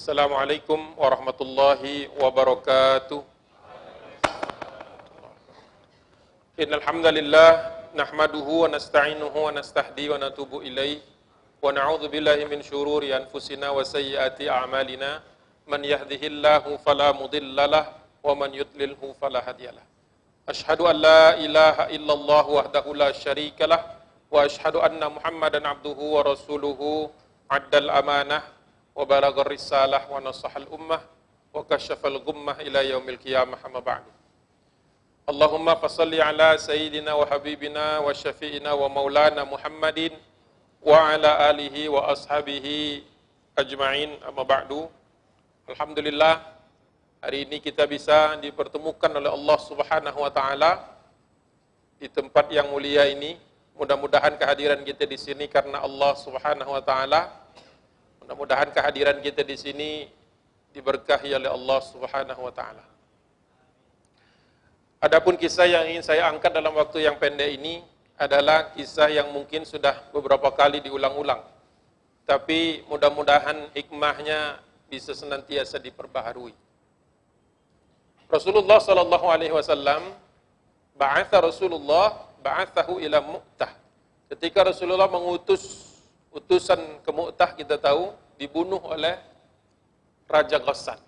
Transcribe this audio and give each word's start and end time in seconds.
السلام 0.00 0.32
عليكم 0.32 0.80
ورحمة 0.96 1.38
الله 1.44 1.82
وبركاته. 2.24 3.20
إن 6.56 6.70
الحمد 6.80 7.06
لله 7.20 7.50
نحمده 8.00 8.48
ونستعينه 8.62 9.34
ونستهدي 9.36 10.04
ونتوب 10.08 10.64
إليه 10.64 10.98
ونعوذ 11.60 12.08
بالله 12.08 12.48
من 12.48 12.64
شرور 12.64 13.04
أنفسنا 13.04 13.68
وسيئات 13.76 14.40
أعمالنا. 14.40 15.20
من 15.68 15.84
يهده 15.84 16.22
الله 16.32 16.64
فلا 16.80 17.12
مضل 17.12 17.58
له 17.60 17.84
ومن 18.24 18.50
يضلله 18.56 19.02
فلا 19.20 19.40
هادي 19.48 19.68
له. 19.68 19.84
أشهد 20.48 20.80
أن 20.80 20.96
لا 20.96 21.36
إله 21.36 21.76
إلا 21.96 22.12
الله 22.16 22.44
وحده 22.48 22.86
لا 22.96 23.12
شريك 23.12 23.60
له 23.68 23.84
وأشهد 24.32 24.80
أن 24.80 25.00
محمدا 25.12 25.60
عبده 25.68 25.98
ورسوله. 26.16 26.80
عد 27.50 27.74
الأمانة. 27.74 28.59
Wa 29.00 29.08
balagar 29.08 29.48
risalah 29.48 30.04
wa 30.12 30.20
nasahal 30.20 30.68
ummah 30.68 31.00
wa 31.00 31.64
kasyafal 31.64 32.20
gummah 32.20 32.60
ila 32.60 32.84
yaumil 32.84 33.16
qiyamah 33.16 33.56
amma 33.64 33.80
ba'du. 33.80 34.12
Allahumma 35.24 35.72
fasalli 35.80 36.20
ala 36.20 36.60
sayyidina 36.60 37.16
wa 37.16 37.24
habibina 37.24 38.04
wa 38.04 38.12
syafi'ina 38.12 38.76
wa 38.76 38.92
maulana 38.92 39.48
Muhammadin 39.48 40.12
hari 47.24 47.38
ini 47.48 47.56
kita 47.64 47.88
bisa 47.88 48.36
dipertemukan 48.36 49.16
oleh 49.16 49.32
Allah 49.32 49.58
Subhanahu 49.64 50.18
wa 50.20 50.28
taala 50.28 50.84
di 51.96 52.04
tempat 52.12 52.52
yang 52.52 52.68
mulia 52.68 53.08
ini. 53.08 53.40
Mudah-mudahan 53.80 54.36
kehadiran 54.36 54.84
kita 54.84 55.08
di 55.08 55.16
sini 55.16 55.48
karena 55.48 55.80
Allah 55.80 56.12
Subhanahu 56.20 56.68
wa 56.68 56.84
taala 56.84 57.39
Mudah-mudahan 58.30 58.70
kehadiran 58.70 59.18
kita 59.18 59.42
di 59.42 59.58
sini 59.58 59.90
diberkahi 60.70 61.34
oleh 61.34 61.50
Allah 61.50 61.82
Subhanahu 61.82 62.46
wa 62.46 62.54
taala. 62.54 62.86
Adapun 65.02 65.34
kisah 65.34 65.66
yang 65.66 65.82
ingin 65.90 66.06
saya 66.06 66.30
angkat 66.30 66.54
dalam 66.54 66.70
waktu 66.78 67.02
yang 67.10 67.18
pendek 67.18 67.58
ini 67.58 67.82
adalah 68.14 68.70
kisah 68.70 69.10
yang 69.10 69.34
mungkin 69.34 69.66
sudah 69.66 69.98
beberapa 70.14 70.46
kali 70.54 70.78
diulang-ulang. 70.78 71.42
Tapi 72.22 72.86
mudah-mudahan 72.86 73.66
hikmahnya 73.74 74.62
bisa 74.86 75.10
senantiasa 75.10 75.82
diperbaharui. 75.82 76.54
Rasulullah 78.30 78.78
sallallahu 78.78 79.26
alaihi 79.26 79.50
wasallam 79.50 80.06
ba'atha 80.94 81.42
Rasulullah 81.42 82.30
ba'athahu 82.46 83.02
ila 83.02 83.18
Mu'tah. 83.18 83.74
Ketika 84.30 84.62
Rasulullah 84.70 85.10
mengutus 85.10 85.89
utusan 86.30 87.02
ke 87.02 87.10
Mu'tah 87.10 87.54
kita 87.58 87.76
tahu 87.76 88.14
dibunuh 88.38 88.78
oleh 88.86 89.18
Raja 90.30 90.62
Ghassan. 90.62 90.98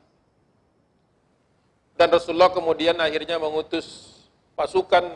Dan 1.94 2.10
Rasulullah 2.10 2.50
kemudian 2.50 2.98
akhirnya 2.98 3.38
mengutus 3.38 4.18
pasukan 4.58 5.06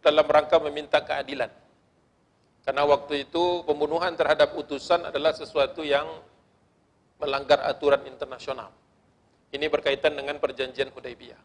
dalam 0.00 0.24
rangka 0.24 0.56
meminta 0.62 1.02
keadilan. 1.04 1.52
Karena 2.64 2.82
waktu 2.82 3.28
itu 3.28 3.62
pembunuhan 3.62 4.16
terhadap 4.16 4.56
utusan 4.56 5.06
adalah 5.06 5.36
sesuatu 5.36 5.86
yang 5.86 6.08
melanggar 7.20 7.62
aturan 7.62 8.02
internasional. 8.08 8.72
Ini 9.54 9.70
berkaitan 9.70 10.18
dengan 10.18 10.40
perjanjian 10.42 10.90
Hudaybiyah. 10.90 11.38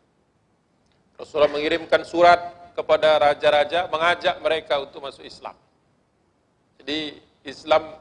Rasulullah 1.20 1.54
mengirimkan 1.54 2.02
surat 2.02 2.74
kepada 2.74 3.22
raja-raja 3.22 3.86
mengajak 3.92 4.42
mereka 4.42 4.82
untuk 4.82 5.06
masuk 5.06 5.22
Islam. 5.22 5.54
Jadi 6.82 7.22
Islam 7.42 7.98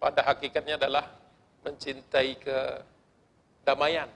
pada 0.00 0.24
hakikatnya 0.24 0.80
adalah 0.80 1.04
mencintai 1.60 2.40
kedamaian. 2.40 4.08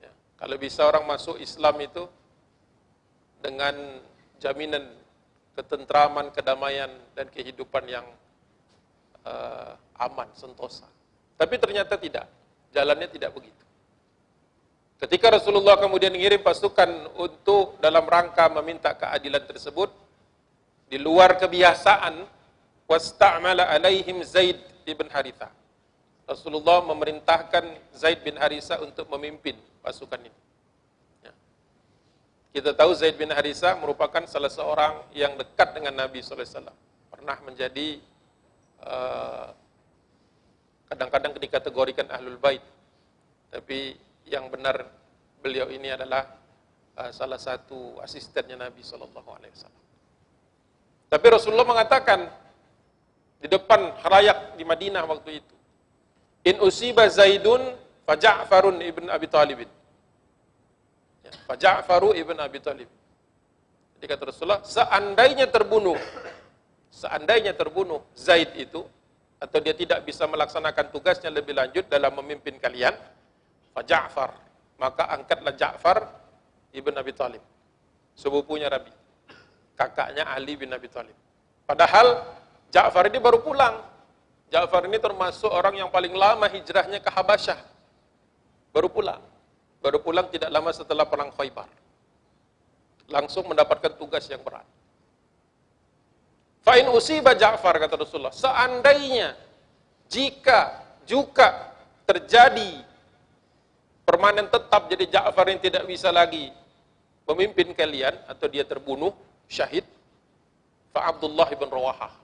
Ya. 0.00 0.12
Kalau 0.40 0.56
bisa 0.56 0.88
orang 0.88 1.04
masuk 1.04 1.36
Islam 1.36 1.76
itu 1.84 2.08
dengan 3.44 4.00
jaminan 4.40 4.88
ketentraman, 5.52 6.32
kedamaian, 6.32 6.88
dan 7.12 7.28
kehidupan 7.28 7.84
yang 7.84 8.06
uh, 9.28 9.76
aman, 10.00 10.32
sentosa. 10.32 10.88
Tapi 11.36 11.60
ternyata 11.60 12.00
tidak, 12.00 12.24
jalannya 12.72 13.08
tidak 13.12 13.36
begitu. 13.36 13.60
Ketika 14.96 15.34
Rasulullah 15.34 15.76
kemudian 15.76 16.14
mengirim 16.14 16.40
pasukan 16.40 17.10
untuk 17.18 17.76
dalam 17.82 18.06
rangka 18.06 18.46
meminta 18.48 18.94
keadilan 18.94 19.42
tersebut, 19.44 19.90
di 20.86 20.96
luar 20.96 21.36
kebiasaan 21.36 22.22
wasta'mala 22.92 23.64
alaihim 23.72 24.20
Zaid 24.20 24.60
ibn 24.84 25.08
Haritha. 25.08 25.48
Rasulullah 26.28 26.84
memerintahkan 26.84 27.64
Zaid 27.96 28.20
bin 28.20 28.36
Haritha 28.36 28.78
untuk 28.84 29.08
memimpin 29.16 29.56
pasukan 29.80 30.20
ini. 30.20 30.40
Ya. 31.24 31.32
Kita 32.52 32.76
tahu 32.76 32.92
Zaid 32.92 33.16
bin 33.16 33.32
Haritha 33.32 33.74
merupakan 33.80 34.22
salah 34.28 34.52
seorang 34.52 35.08
yang 35.16 35.34
dekat 35.40 35.72
dengan 35.72 35.96
Nabi 35.96 36.20
SAW. 36.20 36.70
Pernah 37.10 37.36
menjadi 37.42 37.98
eh, 38.84 39.48
kadang-kadang 40.92 41.32
dikategorikan 41.40 42.06
ahlul 42.12 42.36
bait. 42.36 42.60
Tapi 43.48 43.96
yang 44.28 44.52
benar 44.52 44.84
beliau 45.42 45.68
ini 45.68 45.90
adalah 45.90 46.24
uh, 46.96 47.10
salah 47.12 47.40
satu 47.40 47.98
asistennya 48.00 48.56
Nabi 48.56 48.80
SAW. 48.80 49.12
Tapi 51.12 51.26
Rasulullah 51.28 51.68
mengatakan 51.68 52.24
di 53.42 53.50
depan 53.50 53.98
halayak 54.06 54.54
di 54.54 54.62
Madinah 54.62 55.02
waktu 55.02 55.42
itu. 55.42 55.54
In 56.46 56.62
usiba 56.62 57.10
Zaidun 57.10 57.58
fa 58.06 58.14
Ja'farun 58.14 58.78
ibn 58.78 59.10
Abi 59.10 59.26
Talib. 59.26 59.66
Ya, 61.26 61.32
fa 61.42 61.58
Ja'faru 61.58 62.14
ibn 62.14 62.38
Abi 62.38 62.62
Talib. 62.62 62.86
Jadi 63.98 64.06
kata 64.06 64.22
Rasulullah, 64.30 64.62
seandainya 64.62 65.50
terbunuh, 65.50 65.98
seandainya 66.90 67.54
terbunuh 67.54 68.02
Zaid 68.14 68.54
itu, 68.54 68.86
atau 69.42 69.58
dia 69.58 69.74
tidak 69.74 70.06
bisa 70.06 70.22
melaksanakan 70.30 70.94
tugasnya 70.94 71.30
lebih 71.30 71.58
lanjut 71.58 71.90
dalam 71.90 72.14
memimpin 72.22 72.62
kalian, 72.62 72.94
fa 73.74 73.82
Ja'far, 73.82 74.38
maka 74.78 75.10
angkatlah 75.10 75.54
Ja'far 75.58 75.98
ibn 76.74 76.94
Abi 76.94 77.10
Talib. 77.10 77.42
Sepupunya 78.14 78.70
Rabi. 78.70 78.90
Kakaknya 79.74 80.30
Ali 80.30 80.54
bin 80.54 80.70
Abi 80.70 80.86
Talib. 80.86 81.14
Padahal 81.66 82.22
Ja'far 82.72 83.12
ini 83.12 83.20
baru 83.20 83.44
pulang. 83.44 83.84
Ja'far 84.48 84.88
ini 84.88 84.96
termasuk 84.96 85.52
orang 85.52 85.76
yang 85.76 85.92
paling 85.92 86.16
lama 86.16 86.48
hijrahnya 86.48 87.04
ke 87.04 87.12
Habasyah. 87.12 87.60
Baru 88.72 88.88
pulang. 88.88 89.20
Baru 89.84 90.00
pulang 90.00 90.32
tidak 90.32 90.48
lama 90.48 90.72
setelah 90.72 91.04
perang 91.04 91.28
Khaybar. 91.36 91.68
Langsung 93.12 93.44
mendapatkan 93.44 93.92
tugas 94.00 94.24
yang 94.32 94.40
berat. 94.40 94.64
Fa'in 96.64 96.88
usiba 96.88 97.36
Ja'far 97.36 97.76
kata 97.76 98.00
Rasulullah. 98.00 98.32
Seandainya 98.32 99.36
jika 100.08 100.80
juga 101.04 101.76
terjadi 102.08 102.80
permanen 104.08 104.48
tetap 104.48 104.88
jadi 104.88 105.20
Ja'far 105.20 105.52
yang 105.52 105.60
tidak 105.60 105.84
bisa 105.84 106.08
lagi 106.08 106.48
memimpin 107.28 107.76
kalian 107.76 108.16
atau 108.24 108.46
dia 108.48 108.64
terbunuh 108.64 109.12
syahid 109.50 109.84
fa 110.94 111.10
Abdullah 111.10 111.48
ibn 111.54 111.66
Rawahah 111.70 112.21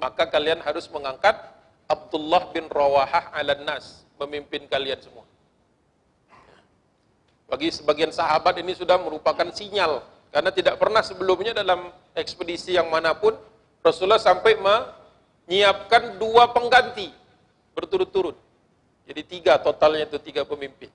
maka 0.00 0.24
kalian 0.24 0.64
harus 0.64 0.88
mengangkat 0.88 1.36
Abdullah 1.84 2.48
bin 2.50 2.66
Rawahah 2.72 3.36
ala 3.36 3.52
nas, 3.60 4.02
memimpin 4.16 4.64
kalian 4.64 4.96
semua. 4.98 5.28
Bagi 7.50 7.68
sebagian 7.68 8.08
sahabat 8.14 8.56
ini 8.62 8.72
sudah 8.72 8.96
merupakan 8.96 9.44
sinyal, 9.52 10.00
karena 10.32 10.50
tidak 10.54 10.80
pernah 10.80 11.02
sebelumnya 11.04 11.52
dalam 11.52 11.92
ekspedisi 12.16 12.78
yang 12.78 12.88
mana 12.88 13.12
pun, 13.12 13.36
Rasulullah 13.82 14.22
sampai 14.22 14.56
menyiapkan 14.56 16.16
dua 16.16 16.48
pengganti 16.54 17.10
berturut-turut. 17.74 18.38
Jadi 19.10 19.22
tiga 19.26 19.58
totalnya 19.58 20.06
itu 20.06 20.22
tiga 20.22 20.46
pemimpin. 20.46 20.86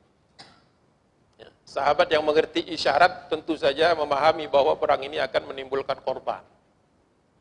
Ya, 1.36 1.52
sahabat 1.68 2.08
yang 2.08 2.24
mengerti 2.24 2.64
isyarat 2.64 3.28
tentu 3.28 3.60
saja 3.60 3.92
memahami 3.92 4.48
bahwa 4.48 4.80
perang 4.80 5.04
ini 5.04 5.20
akan 5.20 5.52
menimbulkan 5.52 6.00
korban 6.00 6.40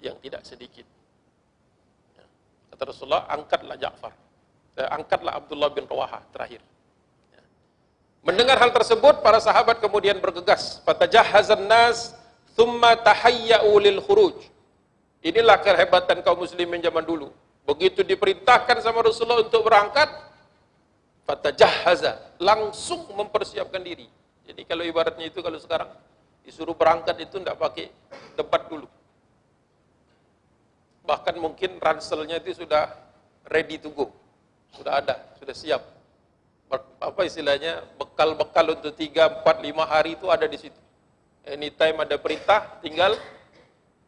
yang 0.03 0.19
tidak 0.19 0.43
sedikit. 0.43 0.83
Kata 2.75 2.91
Rasulullah, 2.91 3.31
angkatlah 3.31 3.79
Ja'far. 3.79 4.11
Eh, 4.75 4.89
angkatlah 4.91 5.39
Abdullah 5.39 5.71
bin 5.71 5.87
Rawaha 5.87 6.27
terakhir. 6.35 6.59
Ya. 7.31 7.43
Mendengar 8.27 8.59
hal 8.59 8.75
tersebut, 8.75 9.23
para 9.23 9.39
sahabat 9.39 9.79
kemudian 9.79 10.19
bergegas. 10.19 10.83
Fatajahhazan 10.83 11.71
nas, 11.71 12.19
thumma 12.59 12.99
tahayya'u 12.99 13.79
lil 13.79 14.03
khuruj. 14.03 14.43
Inilah 15.23 15.63
kehebatan 15.63 16.19
kaum 16.27 16.43
muslimin 16.43 16.83
zaman 16.83 17.07
dulu. 17.07 17.31
Begitu 17.63 18.03
diperintahkan 18.03 18.83
sama 18.83 19.07
Rasulullah 19.07 19.47
untuk 19.47 19.63
berangkat, 19.63 20.11
fatajahhaza, 21.31 22.43
langsung 22.43 23.07
mempersiapkan 23.15 23.87
diri. 23.87 24.11
Jadi 24.51 24.67
kalau 24.67 24.83
ibaratnya 24.83 25.31
itu 25.31 25.39
kalau 25.39 25.63
sekarang 25.63 25.95
disuruh 26.43 26.75
berangkat 26.75 27.23
itu 27.23 27.39
tidak 27.39 27.55
pakai 27.55 27.87
debat 28.35 28.67
dulu 28.67 28.91
bahkan 31.05 31.37
mungkin 31.37 31.77
ranselnya 31.79 32.41
itu 32.41 32.65
sudah 32.65 32.89
ready 33.53 33.77
to 33.77 33.93
go, 33.93 34.09
sudah 34.73 35.05
ada, 35.05 35.17
sudah 35.39 35.55
siap. 35.55 35.83
apa 36.99 37.23
istilahnya 37.23 37.87
bekal-bekal 37.95 38.75
untuk 38.75 38.99
3, 38.99 39.47
4, 39.47 39.47
5 39.47 39.85
hari 39.87 40.19
itu 40.19 40.27
ada 40.27 40.43
di 40.49 40.59
situ. 40.59 40.81
Anytime 41.47 42.03
ada 42.03 42.19
perintah, 42.19 42.81
tinggal 42.83 43.15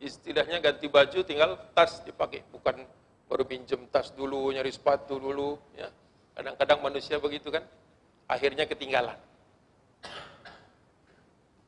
istilahnya 0.03 0.59
ganti 0.59 0.91
baju, 0.91 1.21
tinggal 1.23 1.61
tas 1.77 2.03
dipakai, 2.03 2.43
bukan 2.51 2.83
baru 3.31 3.45
pinjem 3.47 3.87
tas 3.93 4.11
dulu, 4.11 4.51
nyari 4.51 4.73
sepatu 4.73 5.21
dulu, 5.21 5.61
ya. 5.79 5.93
Kadang-kadang 6.35 6.83
manusia 6.83 7.23
begitu 7.23 7.55
kan, 7.55 7.63
akhirnya 8.27 8.67
ketinggalan. 8.67 9.15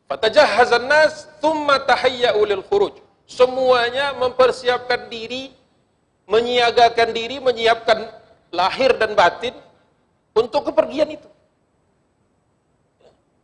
Fatajahhazan 0.08 0.88
nas 0.88 1.28
thumma 1.38 1.78
tahayya'u 1.84 2.40
lil 2.48 2.64
khuruj. 2.64 3.07
Semuanya 3.28 4.16
mempersiapkan 4.16 5.12
diri, 5.12 5.52
menyiagakan 6.24 7.12
diri, 7.12 7.36
menyiapkan 7.44 8.08
lahir 8.48 8.96
dan 8.96 9.12
batin 9.12 9.52
untuk 10.32 10.72
kepergian 10.72 11.12
itu. 11.12 11.28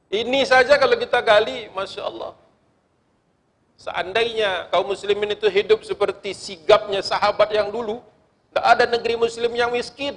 Ini 0.09 0.41
saja 0.49 0.81
kalau 0.81 0.97
kita 0.97 1.21
gali, 1.21 1.69
Masya 1.77 2.01
Allah. 2.01 2.33
Seandainya 3.77 4.73
kaum 4.73 4.89
muslimin 4.89 5.37
itu 5.37 5.51
hidup 5.53 5.85
seperti 5.85 6.33
sigapnya 6.33 7.05
sahabat 7.05 7.53
yang 7.53 7.69
dulu, 7.69 8.01
tak 8.57 8.65
ada 8.65 8.85
negeri 8.89 9.21
muslim 9.21 9.53
yang 9.53 9.69
miskin. 9.69 10.17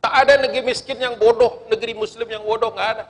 Tak 0.00 0.14
ada 0.24 0.40
negeri 0.40 0.64
miskin 0.64 0.96
yang 0.96 1.18
bodoh, 1.20 1.60
negeri 1.68 1.92
muslim 1.92 2.24
yang 2.24 2.40
bodoh, 2.40 2.72
nggak 2.72 2.88
ada. 2.96 3.04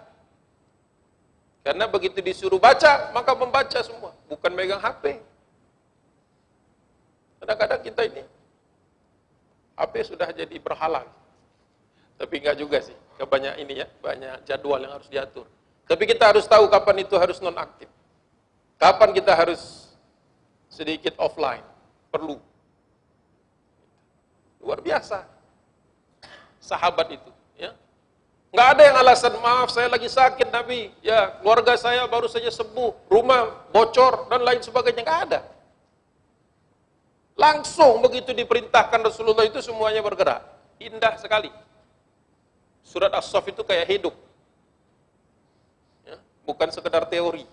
Karena 1.63 1.87
begitu 1.87 2.19
disuruh 2.19 2.59
baca, 2.59 3.15
maka 3.15 3.31
membaca 3.37 3.79
semua, 3.85 4.11
bukan 4.31 4.55
megang 4.55 4.79
HP. 4.79 5.19
Kadang-kadang 7.43 7.81
kita 7.83 8.03
ini 8.07 8.23
HP 9.75 9.95
sudah 10.07 10.31
jadi 10.31 10.57
berhalang. 10.63 11.09
Tapi 12.15 12.35
enggak 12.39 12.57
juga 12.63 12.79
sih. 12.79 12.95
Banyak 13.21 13.61
ini 13.61 13.85
ya, 13.85 13.87
banyak 14.01 14.47
jadwal 14.47 14.81
yang 14.81 14.95
harus 14.95 15.09
diatur. 15.11 15.45
Tapi 15.85 16.05
kita 16.07 16.31
harus 16.31 16.47
tahu 16.47 16.71
kapan 16.71 17.03
itu 17.03 17.19
harus 17.19 17.43
nonaktif. 17.43 17.91
Kapan 18.79 19.11
kita 19.13 19.35
harus 19.35 19.93
sedikit 20.71 21.19
offline. 21.19 21.65
Perlu. 22.09 22.39
Luar 24.63 24.81
biasa. 24.81 25.27
Sahabat 26.61 27.09
itu. 27.13 27.31
Nggak 28.51 28.69
ada 28.75 28.83
yang 28.83 28.97
alasan, 28.99 29.35
maaf 29.39 29.71
saya 29.71 29.87
lagi 29.87 30.11
sakit 30.11 30.51
Nabi, 30.51 30.91
ya 31.07 31.39
keluarga 31.39 31.79
saya 31.79 32.03
baru 32.11 32.27
saja 32.27 32.51
sembuh, 32.51 33.07
rumah 33.07 33.71
bocor 33.71 34.27
dan 34.27 34.43
lain 34.43 34.59
sebagainya, 34.59 35.07
nggak 35.07 35.21
ada. 35.31 35.41
Langsung 37.39 38.03
begitu 38.03 38.35
diperintahkan 38.35 39.01
Rasulullah 39.07 39.47
itu 39.47 39.63
semuanya 39.63 40.03
bergerak. 40.03 40.43
Indah 40.83 41.15
sekali. 41.17 41.49
Surat 42.83 43.15
As-Saff 43.15 43.47
itu 43.47 43.63
kayak 43.63 43.87
hidup. 43.87 44.13
Ya, 46.05 46.19
bukan 46.43 46.69
sekedar 46.75 47.07
teori. 47.07 47.47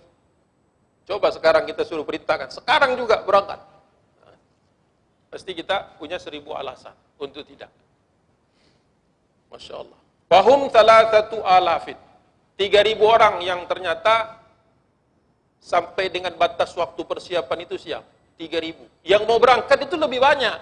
Coba 1.08 1.32
sekarang 1.32 1.64
kita 1.70 1.86
suruh 1.88 2.04
perintahkan, 2.04 2.52
sekarang 2.52 3.00
juga 3.00 3.22
berangkat. 3.24 3.64
Nah, 4.26 4.36
pasti 5.32 5.56
kita 5.56 5.96
punya 5.96 6.20
seribu 6.20 6.52
alasan 6.52 6.98
untuk 7.16 7.48
tidak. 7.48 7.72
Masya 9.48 9.78
Allah. 9.78 10.07
Fahum 10.28 10.68
satu 10.68 11.40
alafin. 11.44 11.96
Tiga 12.60 12.84
ribu 12.84 13.08
orang 13.08 13.40
yang 13.40 13.64
ternyata 13.70 14.44
sampai 15.64 16.12
dengan 16.12 16.36
batas 16.36 16.76
waktu 16.76 17.00
persiapan 17.04 17.60
itu 17.64 17.80
siap. 17.80 18.04
Tiga 18.36 18.60
ribu. 18.60 18.86
Yang 19.08 19.24
mau 19.24 19.40
berangkat 19.40 19.88
itu 19.88 19.96
lebih 19.96 20.20
banyak. 20.20 20.58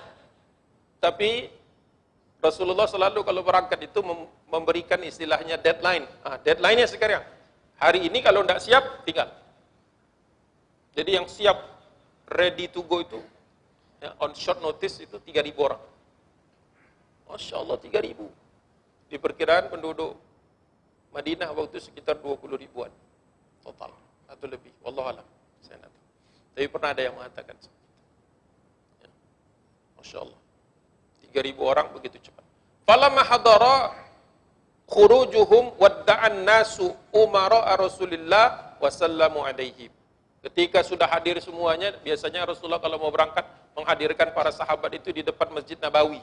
Tapi 1.01 1.49
Rasulullah 2.45 2.85
selalu 2.85 3.25
kalau 3.25 3.41
berangkat 3.41 3.89
itu 3.89 4.05
memberikan 4.45 5.01
istilahnya 5.01 5.57
deadline. 5.57 6.05
Ah, 6.21 6.37
deadline-nya 6.37 6.85
sekarang. 6.85 7.25
Hari 7.81 8.05
ini 8.05 8.21
kalau 8.21 8.45
tidak 8.45 8.61
siap, 8.61 8.83
tinggal. 9.03 9.27
Jadi 10.95 11.11
yang 11.19 11.27
siap, 11.27 11.57
ready 12.31 12.71
to 12.71 12.79
go 12.87 13.03
itu, 13.03 13.19
ya, 13.99 14.15
on 14.23 14.31
short 14.31 14.63
notice 14.63 15.03
itu 15.03 15.19
tiga 15.27 15.43
ribu 15.43 15.67
orang. 15.67 15.81
Masya 17.27 17.59
Allah, 17.59 17.77
tiga 17.81 17.99
ribu. 17.99 18.31
Diperkiraan 19.09 19.69
penduduk 19.69 20.17
Madinah 21.15 21.47
waktu 21.55 21.79
sekitar 21.79 22.19
20 22.19 22.59
ribuan 22.59 22.91
total 23.63 23.93
atau 24.27 24.45
lebih. 24.49 24.73
Wallah 24.83 25.15
alam. 25.15 25.27
Saya 25.63 25.79
nak 25.81 25.91
Tapi 26.53 26.67
pernah 26.67 26.89
ada 26.91 27.01
yang 27.01 27.15
mengatakan 27.15 27.55
seperti 27.57 27.85
itu. 27.87 27.97
Ya. 29.05 29.09
Masya 30.01 30.17
Allah. 30.21 30.39
3000 31.31 31.59
orang 31.59 31.87
begitu 31.91 32.17
cepat. 32.19 32.45
Falamma 32.85 33.23
hadara 33.25 33.75
khurujuhum 34.85 35.75
wadda'an 35.81 36.45
nasu 36.45 36.93
umara 37.11 37.75
Rasulillah 37.75 38.77
wasallamu 38.77 39.41
alaihim. 39.41 39.89
Ketika 40.45 40.85
sudah 40.85 41.09
hadir 41.09 41.41
semuanya, 41.41 41.97
biasanya 42.05 42.45
Rasulullah 42.45 42.77
kalau 42.77 43.01
mau 43.01 43.09
berangkat 43.09 43.41
menghadirkan 43.73 44.29
para 44.29 44.53
sahabat 44.53 44.93
itu 44.93 45.09
di 45.09 45.25
depan 45.25 45.49
Masjid 45.49 45.73
Nabawi. 45.81 46.21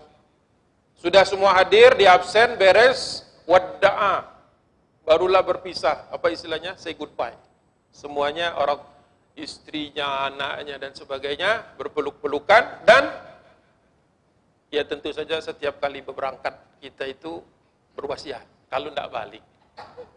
Sudah 0.98 1.26
semua 1.26 1.56
hadir, 1.56 1.94
di 1.98 2.06
absen, 2.06 2.54
beres, 2.56 3.26
wadda'a. 3.46 4.28
Barulah 5.02 5.42
berpisah. 5.42 6.06
Apa 6.14 6.30
istilahnya? 6.30 6.78
Say 6.78 6.94
goodbye. 6.94 7.34
Semuanya 7.90 8.54
orang 8.56 8.80
istrinya, 9.34 10.28
anaknya 10.28 10.76
dan 10.78 10.92
sebagainya 10.92 11.76
berpeluk-pelukan 11.80 12.84
dan 12.84 13.08
ya 14.72 14.84
tentu 14.84 15.12
saja 15.12 15.40
setiap 15.40 15.80
kali 15.80 16.04
berangkat 16.04 16.56
kita 16.80 17.08
itu 17.08 17.40
berwasiat. 17.96 18.44
Kalau 18.72 18.88
tidak 18.88 19.08
balik, 19.12 19.44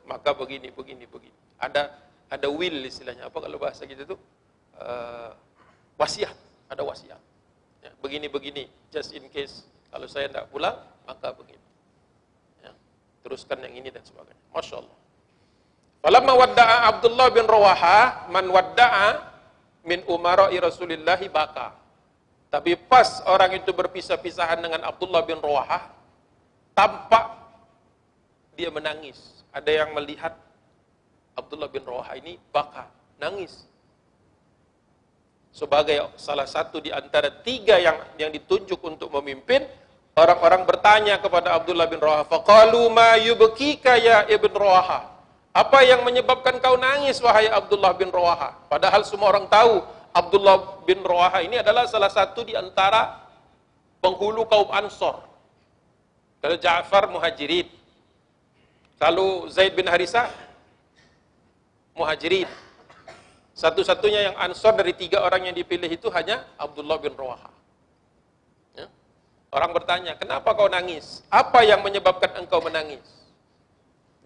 maka 0.07 0.31
begini, 0.31 0.71
begini, 0.71 1.03
begini. 1.07 1.35
Ada 1.59 1.91
ada 2.31 2.47
will 2.47 2.83
istilahnya. 2.87 3.27
Apa 3.27 3.43
kalau 3.43 3.59
bahasa 3.59 3.83
kita 3.83 4.07
itu? 4.07 4.15
Uh, 4.75 5.31
wasiat. 5.99 6.35
Ada 6.71 6.83
wasiat. 6.83 7.21
Ya, 7.83 7.91
begini, 7.99 8.31
begini. 8.31 8.63
Just 8.91 9.11
in 9.11 9.27
case 9.31 9.67
kalau 9.95 10.11
saya 10.11 10.27
tidak 10.27 10.51
pulang, 10.51 10.75
maka 11.07 11.31
begini. 11.31 11.63
Ya. 12.59 12.75
Teruskan 13.23 13.63
yang 13.63 13.79
ini 13.79 13.87
dan 13.87 14.03
sebagainya. 14.03 14.43
Masya 14.51 14.83
Allah. 14.83 14.97
Falamma 16.03 16.33
wadda'a 16.35 16.77
Abdullah 16.91 17.31
bin 17.31 17.47
Rawaha, 17.47 18.27
man 18.27 18.43
wadda'a 18.51 19.23
min 19.87 20.03
umara'i 20.03 20.59
Rasulillahi 20.59 21.31
baka. 21.31 21.79
Tapi 22.51 22.75
pas 22.75 23.23
orang 23.23 23.55
itu 23.55 23.71
berpisah-pisahan 23.71 24.59
dengan 24.59 24.83
Abdullah 24.83 25.23
bin 25.23 25.39
Rawaha, 25.39 25.87
tampak 26.75 27.31
dia 28.59 28.67
menangis. 28.67 29.47
Ada 29.55 29.87
yang 29.87 29.95
melihat 29.95 30.35
Abdullah 31.39 31.71
bin 31.71 31.87
Rawaha 31.87 32.19
ini 32.19 32.35
baka, 32.51 32.91
nangis. 33.15 33.63
Sebagai 35.55 36.03
salah 36.19 36.43
satu 36.43 36.83
di 36.83 36.91
antara 36.91 37.31
tiga 37.31 37.79
yang 37.79 37.95
yang 38.19 38.27
ditunjuk 38.27 38.75
untuk 38.83 39.07
memimpin, 39.07 39.63
Orang-orang 40.15 40.63
bertanya 40.63 41.19
kepada 41.19 41.59
Abdullah 41.59 41.91
bin 41.91 41.99
Rawaha, 41.99 42.23
"Faqalu 42.23 42.87
ma 42.87 43.19
yubkika 43.19 43.99
ya 43.99 44.23
Ibn 44.31 44.51
Rawaha?" 44.55 45.11
Apa 45.51 45.83
yang 45.87 46.03
menyebabkan 46.07 46.59
kau 46.59 46.75
nangis 46.75 47.19
wahai 47.23 47.47
Abdullah 47.47 47.95
bin 47.95 48.11
Rawaha? 48.11 48.67
Padahal 48.67 49.03
semua 49.07 49.31
orang 49.31 49.47
tahu 49.47 49.83
Abdullah 50.15 50.83
bin 50.83 50.99
Rawaha 51.03 51.43
ini 51.43 51.59
adalah 51.59 51.87
salah 51.87 52.11
satu 52.11 52.43
di 52.47 52.55
antara 52.55 53.23
penghulu 54.03 54.43
kaum 54.47 54.71
Ansor. 54.71 55.19
Kalau 56.43 56.55
Ja'far 56.59 57.07
Muhajirin. 57.07 57.67
Kalau 58.95 59.47
Zaid 59.51 59.75
bin 59.75 59.87
Harisah 59.87 60.31
Muhajirin. 61.95 62.47
Satu-satunya 63.55 64.31
yang 64.31 64.35
Ansor 64.35 64.75
dari 64.75 64.91
tiga 64.91 65.23
orang 65.23 65.47
yang 65.51 65.55
dipilih 65.55 65.87
itu 65.87 66.11
hanya 66.11 66.43
Abdullah 66.59 66.99
bin 66.99 67.15
Rawaha. 67.15 67.47
Orang 69.55 69.71
bertanya, 69.71 70.19
kenapa 70.19 70.51
kau 70.51 70.67
nangis? 70.67 71.23
Apa 71.31 71.63
yang 71.63 71.79
menyebabkan 71.79 72.43
engkau 72.43 72.59
menangis? 72.59 72.99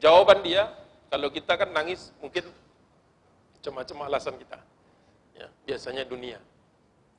Jawaban 0.02 0.42
dia, 0.42 0.74
kalau 1.14 1.30
kita 1.30 1.54
kan 1.54 1.70
nangis 1.70 2.10
mungkin 2.18 2.50
macam-macam 3.54 4.10
alasan 4.10 4.34
kita. 4.42 4.58
Ya, 5.38 5.46
biasanya 5.70 6.02
dunia. 6.10 6.42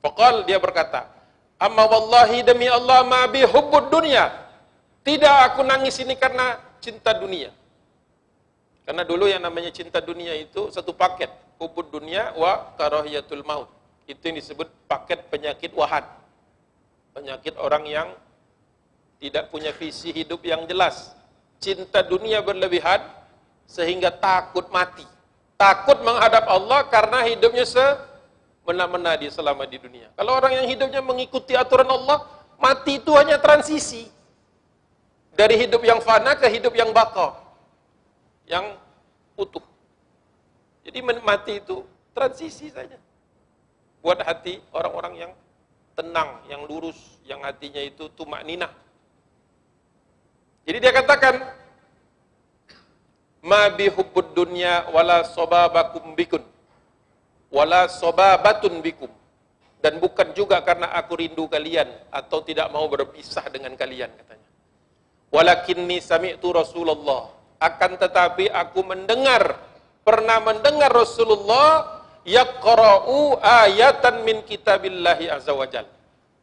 Fakal 0.03 0.43
dia 0.43 0.59
berkata, 0.59 1.07
Amma 1.55 1.87
wallahi 1.87 2.43
demi 2.43 2.67
Allah 2.67 3.07
ma 3.07 3.31
hubbud 3.31 3.87
dunia. 3.87 4.27
Tidak 5.07 5.35
aku 5.47 5.63
nangis 5.63 5.95
ini 6.03 6.19
karena 6.19 6.59
cinta 6.83 7.15
dunia. 7.15 7.55
Karena 8.83 9.07
dulu 9.07 9.23
yang 9.31 9.39
namanya 9.39 9.71
cinta 9.71 10.03
dunia 10.03 10.35
itu 10.35 10.67
satu 10.67 10.91
paket. 10.91 11.31
Hubud 11.63 11.87
dunia 11.87 12.35
wa 12.35 12.75
karahiyatul 12.75 13.47
maut. 13.47 13.71
Itu 14.03 14.19
yang 14.27 14.35
disebut 14.35 14.67
paket 14.91 15.31
penyakit 15.31 15.71
wahad 15.71 16.03
Penyakit 17.11 17.59
orang 17.59 17.83
yang 17.87 18.07
tidak 19.21 19.51
punya 19.53 19.75
visi 19.75 20.09
hidup 20.15 20.41
yang 20.41 20.63
jelas. 20.65 21.11
Cinta 21.61 22.01
dunia 22.01 22.41
berlebihan 22.41 23.03
sehingga 23.69 24.09
takut 24.09 24.65
mati. 24.73 25.05
Takut 25.59 26.01
menghadap 26.01 26.49
Allah 26.49 26.89
karena 26.89 27.21
hidupnya 27.27 27.67
semena-mena 27.67 29.13
di 29.19 29.29
selama 29.29 29.69
di 29.69 29.77
dunia. 29.77 30.09
Kalau 30.17 30.33
orang 30.39 30.57
yang 30.57 30.67
hidupnya 30.67 31.05
mengikuti 31.05 31.53
aturan 31.53 31.85
Allah, 31.85 32.25
mati 32.57 32.97
itu 32.97 33.13
hanya 33.13 33.37
transisi. 33.37 34.09
Dari 35.37 35.55
hidup 35.55 35.85
yang 35.85 36.01
fana 36.01 36.33
ke 36.33 36.49
hidup 36.49 36.73
yang 36.73 36.89
baka. 36.89 37.37
Yang 38.49 38.75
utuh. 39.37 39.63
Jadi 40.81 40.97
mati 41.21 41.61
itu 41.61 41.85
transisi 42.11 42.73
saja. 42.73 42.97
Buat 44.01 44.25
hati 44.25 44.57
orang-orang 44.73 45.13
yang 45.29 45.31
tenang, 45.95 46.43
yang 46.47 46.63
lurus, 46.65 46.97
yang 47.27 47.43
hatinya 47.43 47.81
itu 47.81 48.07
tumak 48.15 48.41
ninah. 48.47 48.71
Jadi 50.65 50.77
dia 50.77 50.93
katakan, 50.93 51.35
Ma 53.41 53.73
bihubbud 53.73 54.37
dunya 54.37 54.85
wala 54.93 55.25
sobabakum 55.25 56.13
bikun. 56.13 56.45
Wala 57.49 57.89
sobabatun 57.89 58.79
bikum. 58.79 59.09
Dan 59.81 59.97
bukan 59.97 60.29
juga 60.37 60.61
karena 60.61 60.93
aku 60.93 61.17
rindu 61.17 61.49
kalian 61.49 61.89
atau 62.13 62.45
tidak 62.45 62.69
mau 62.69 62.85
berpisah 62.85 63.49
dengan 63.49 63.73
kalian 63.73 64.13
katanya. 64.13 64.49
Walakinni 65.33 65.97
sami'tu 65.97 66.53
Rasulullah. 66.53 67.33
Akan 67.57 67.97
tetapi 67.97 68.49
aku 68.53 68.85
mendengar, 68.85 69.57
pernah 70.05 70.37
mendengar 70.37 70.93
Rasulullah 70.93 72.00
yaqra'u 72.27 73.39
ayatan 73.41 74.25
min 74.25 74.41
kitabillahi 74.45 75.31
azza 75.31 75.53
wajal. 75.55 75.85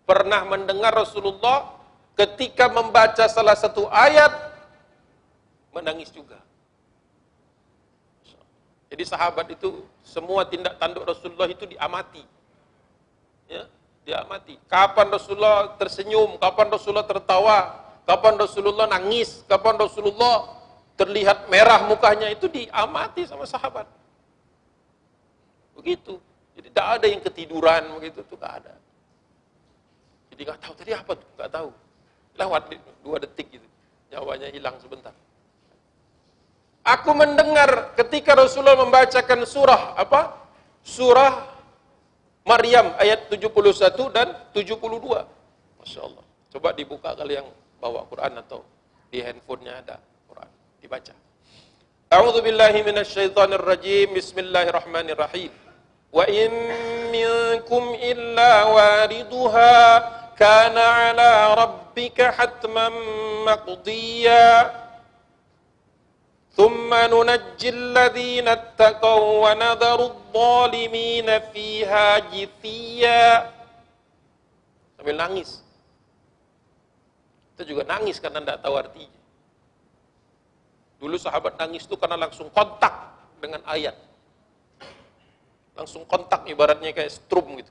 Pernah 0.08 0.44
mendengar 0.48 0.94
Rasulullah 0.96 1.76
ketika 2.16 2.72
membaca 2.72 3.28
salah 3.28 3.54
satu 3.54 3.86
ayat 3.92 4.32
menangis 5.70 6.08
juga. 6.10 6.40
Jadi 8.88 9.04
sahabat 9.04 9.52
itu 9.52 9.84
semua 10.00 10.48
tindak 10.48 10.80
tanduk 10.80 11.04
Rasulullah 11.04 11.44
itu 11.44 11.68
diamati 11.68 12.24
ya, 13.48 13.64
dia 14.04 14.22
mati. 14.28 14.60
Kapan 14.68 15.08
Rasulullah 15.12 15.74
tersenyum, 15.80 16.36
kapan 16.36 16.68
Rasulullah 16.72 17.08
tertawa, 17.08 17.58
kapan 18.04 18.36
Rasulullah 18.36 18.86
nangis, 18.86 19.42
kapan 19.48 19.76
Rasulullah 19.80 20.56
terlihat 20.96 21.48
merah 21.48 21.84
mukanya 21.88 22.28
itu 22.28 22.46
diamati 22.46 23.24
sama 23.24 23.48
sahabat. 23.48 23.88
Begitu. 25.78 26.18
Jadi 26.58 26.74
tidak 26.74 26.88
ada 26.98 27.06
yang 27.06 27.22
ketiduran 27.22 27.82
begitu 28.02 28.26
tuh 28.26 28.34
tidak 28.34 28.52
ada. 28.66 28.74
Jadi 30.34 30.40
nggak 30.42 30.58
tahu 30.58 30.74
tadi 30.74 30.90
apa 30.90 31.12
tuh, 31.14 31.28
nggak 31.38 31.50
tahu. 31.54 31.68
Lewat 32.34 32.62
dua 33.02 33.16
detik 33.22 33.46
gitu, 33.54 33.66
nyawanya 34.10 34.50
hilang 34.50 34.74
sebentar. 34.82 35.14
Aku 36.82 37.14
mendengar 37.14 37.94
ketika 37.94 38.34
Rasulullah 38.34 38.78
membacakan 38.80 39.46
surah 39.46 39.94
apa? 39.94 40.34
Surah 40.82 41.46
Maryam 42.42 42.96
ayat 42.98 43.28
71 43.30 44.08
dan 44.08 44.34
72. 44.56 44.72
Masya 45.78 46.00
Allah. 46.00 46.24
Coba 46.48 46.72
dibuka 46.72 47.12
kali 47.12 47.36
yang 47.36 47.46
bawa 47.76 48.08
Quran 48.08 48.40
atau 48.40 48.64
di 49.12 49.20
handphonenya 49.20 49.84
ada 49.84 49.96
Quran. 50.26 50.48
Dibaca. 50.80 51.14
A'udzu 52.08 52.40
billahi 52.40 52.80
minasyaitonir 52.88 53.60
rajim. 53.60 54.16
Bismillahirrahmanirrahim. 54.16 55.67
Wa 56.13 56.25
in 56.29 56.51
minkum 57.09 57.97
illa 57.97 58.69
wariduha 58.69 59.75
kana 60.37 61.13
ala 61.13 61.31
rabbika 61.57 62.33
hatman 62.33 62.93
maqdiya. 63.45 64.83
ثم 66.53 66.93
ننجي 66.93 67.69
الذين 67.69 68.47
اتقوا 68.47 69.25
ونذر 69.43 69.99
الظالمين 70.05 71.27
فيها 71.49 72.07
جثيا 72.29 73.25
sambil 74.93 75.17
nangis 75.17 75.65
kita 77.53 77.63
juga 77.65 77.83
nangis 77.89 78.21
karena 78.21 78.39
tidak 78.45 78.61
tahu 78.61 78.75
artinya 78.77 79.19
dulu 81.01 81.17
sahabat 81.17 81.57
nangis 81.57 81.89
itu 81.89 81.97
karena 81.97 82.21
langsung 82.21 82.47
kontak 82.53 82.93
dengan 83.41 83.65
ayat 83.65 83.97
langsung 85.78 86.02
kontak 86.10 86.42
ibaratnya 86.50 86.90
kayak 86.90 87.14
strum 87.14 87.46
gitu 87.62 87.70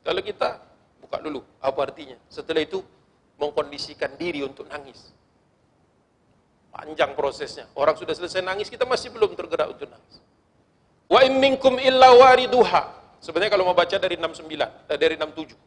kalau 0.00 0.24
kita 0.24 0.56
buka 1.04 1.20
dulu 1.20 1.44
apa 1.60 1.80
artinya 1.84 2.16
setelah 2.32 2.64
itu 2.64 2.80
mengkondisikan 3.36 4.16
diri 4.16 4.40
untuk 4.40 4.64
nangis 4.68 5.12
Panjang 6.70 7.18
prosesnya. 7.18 7.66
Orang 7.74 7.98
sudah 7.98 8.14
selesai 8.14 8.46
nangis, 8.46 8.70
kita 8.70 8.86
masih 8.86 9.10
belum 9.10 9.34
tergerak 9.34 9.74
untuk 9.74 9.90
nangis. 9.90 10.22
Wa 11.10 11.26
imminkum 11.26 11.82
illa 11.82 12.14
wariduha. 12.14 12.94
Sebenarnya 13.18 13.50
kalau 13.50 13.66
mau 13.66 13.74
baca 13.74 13.98
dari 13.98 14.14
69, 14.14 14.70
eh, 14.86 14.96
dari 14.96 15.18
67. 15.18 15.58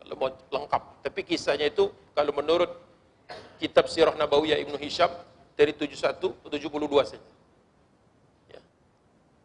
Kalau 0.00 0.14
mau 0.16 0.32
lengkap. 0.32 0.82
Tapi 1.04 1.20
kisahnya 1.20 1.68
itu 1.68 1.92
kalau 2.16 2.32
menurut 2.32 2.72
kitab 3.60 3.92
Sirah 3.92 4.16
Nabawiyah 4.16 4.56
Ibnu 4.64 4.80
Hisham 4.80 5.12
dari 5.52 5.76
71 5.76 6.32
ke 6.40 6.48
72 6.48 7.04
saja. 7.04 7.28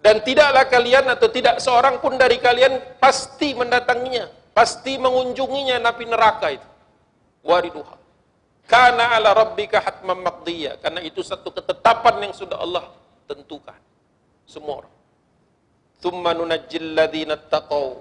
Dan 0.04 0.20
tidaklah 0.20 0.68
kalian 0.68 1.08
atau 1.16 1.32
tidak 1.32 1.64
seorang 1.64 2.04
pun 2.04 2.20
dari 2.20 2.36
kalian 2.36 3.00
pasti 3.00 3.56
mendatanginya, 3.56 4.28
pasti 4.52 5.00
mengunjunginya 5.00 5.80
napi 5.80 6.04
neraka 6.04 6.52
itu. 6.52 6.68
Wariduha. 7.48 7.96
Karena 8.68 9.16
ala 9.16 9.32
rabbika 9.32 9.80
hatman 9.80 10.20
maqdiya. 10.20 10.80
Karena 10.84 11.00
itu 11.04 11.24
satu 11.24 11.56
ketetapan 11.56 12.20
yang 12.28 12.34
sudah 12.36 12.60
Allah 12.60 12.92
tentukan. 13.32 13.80
Semua 14.44 14.84
orang. 14.84 14.96
Thumma 16.04 16.36
nunajjil 16.36 17.00
ladhina 17.00 17.40
taqaw. 17.40 17.96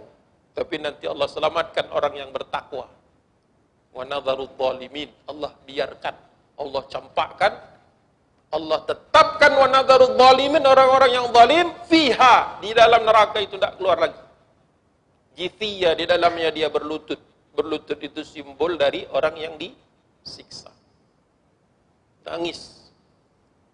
Tapi 0.58 0.74
nanti 0.82 1.06
Allah 1.06 1.30
selamatkan 1.30 1.86
orang 1.94 2.18
yang 2.18 2.30
bertakwa. 2.34 2.90
Wa 3.94 4.02
nadharu 4.02 4.50
dhalimin. 4.58 5.10
Allah 5.30 5.54
biarkan. 5.66 6.14
Allah 6.58 6.82
campakkan. 6.90 7.52
Allah 8.52 8.84
tetapkan 8.84 9.56
wa 9.56 9.64
nadharu 9.64 10.12
dhalimin. 10.14 10.60
Orang-orang 10.60 11.10
yang 11.16 11.26
zalim. 11.32 11.66
Fiha. 11.88 12.60
Di 12.60 12.76
dalam 12.76 13.02
neraka 13.08 13.40
itu 13.40 13.56
tidak 13.56 13.80
keluar 13.80 13.96
lagi. 13.96 14.20
Jithiyah. 15.40 15.96
Di 15.96 16.04
dalamnya 16.04 16.52
dia 16.52 16.68
berlutut. 16.68 17.18
Berlutut 17.56 17.96
itu 18.00 18.20
simbol 18.24 18.76
dari 18.76 19.08
orang 19.12 19.36
yang 19.40 19.54
di 19.56 19.72
siksa. 20.24 20.72
Tangis 22.22 22.82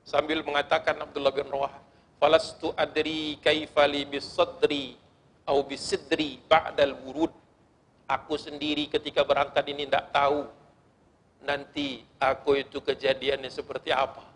sambil 0.03 0.41
mengatakan 0.41 0.97
Abdullah 0.99 1.31
bin 1.31 1.47
Rawah, 1.53 1.71
"Falastu 2.17 2.73
adri 2.75 3.37
kaifa 3.39 3.85
li 3.85 4.09
bisadri 4.09 4.97
au 5.45 5.61
bisidri 5.63 6.41
ba'dal 6.49 6.97
wurud." 7.05 7.31
Aku 8.09 8.41
sendiri 8.41 8.89
ketika 8.89 9.21
berangkat 9.21 9.69
ini 9.69 9.85
tidak 9.85 10.09
tahu 10.17 10.49
nanti 11.45 12.03
aku 12.17 12.57
itu 12.57 12.81
kejadiannya 12.81 13.53
seperti 13.53 13.93
apa. 13.93 14.28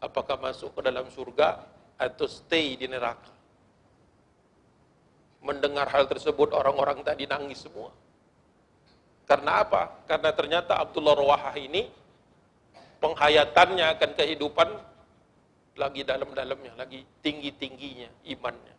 Apakah 0.00 0.40
masuk 0.40 0.72
ke 0.72 0.80
dalam 0.80 1.06
surga 1.12 1.60
atau 2.00 2.24
stay 2.24 2.80
di 2.80 2.88
neraka. 2.88 3.28
Mendengar 5.44 5.88
hal 5.92 6.08
tersebut 6.08 6.56
orang-orang 6.56 7.04
tadi 7.04 7.28
nangis 7.28 7.60
semua. 7.68 7.92
Karena 9.28 9.60
apa? 9.60 10.00
Karena 10.08 10.32
ternyata 10.32 10.80
Abdullah 10.80 11.14
Rawahah 11.16 11.54
ini 11.60 11.86
penghayatannya 12.98 13.86
akan 13.96 14.10
kehidupan 14.16 14.68
lagi 15.76 16.02
dalam-dalamnya, 16.04 16.76
lagi 16.76 17.04
tinggi-tingginya 17.24 18.08
imannya. 18.26 18.74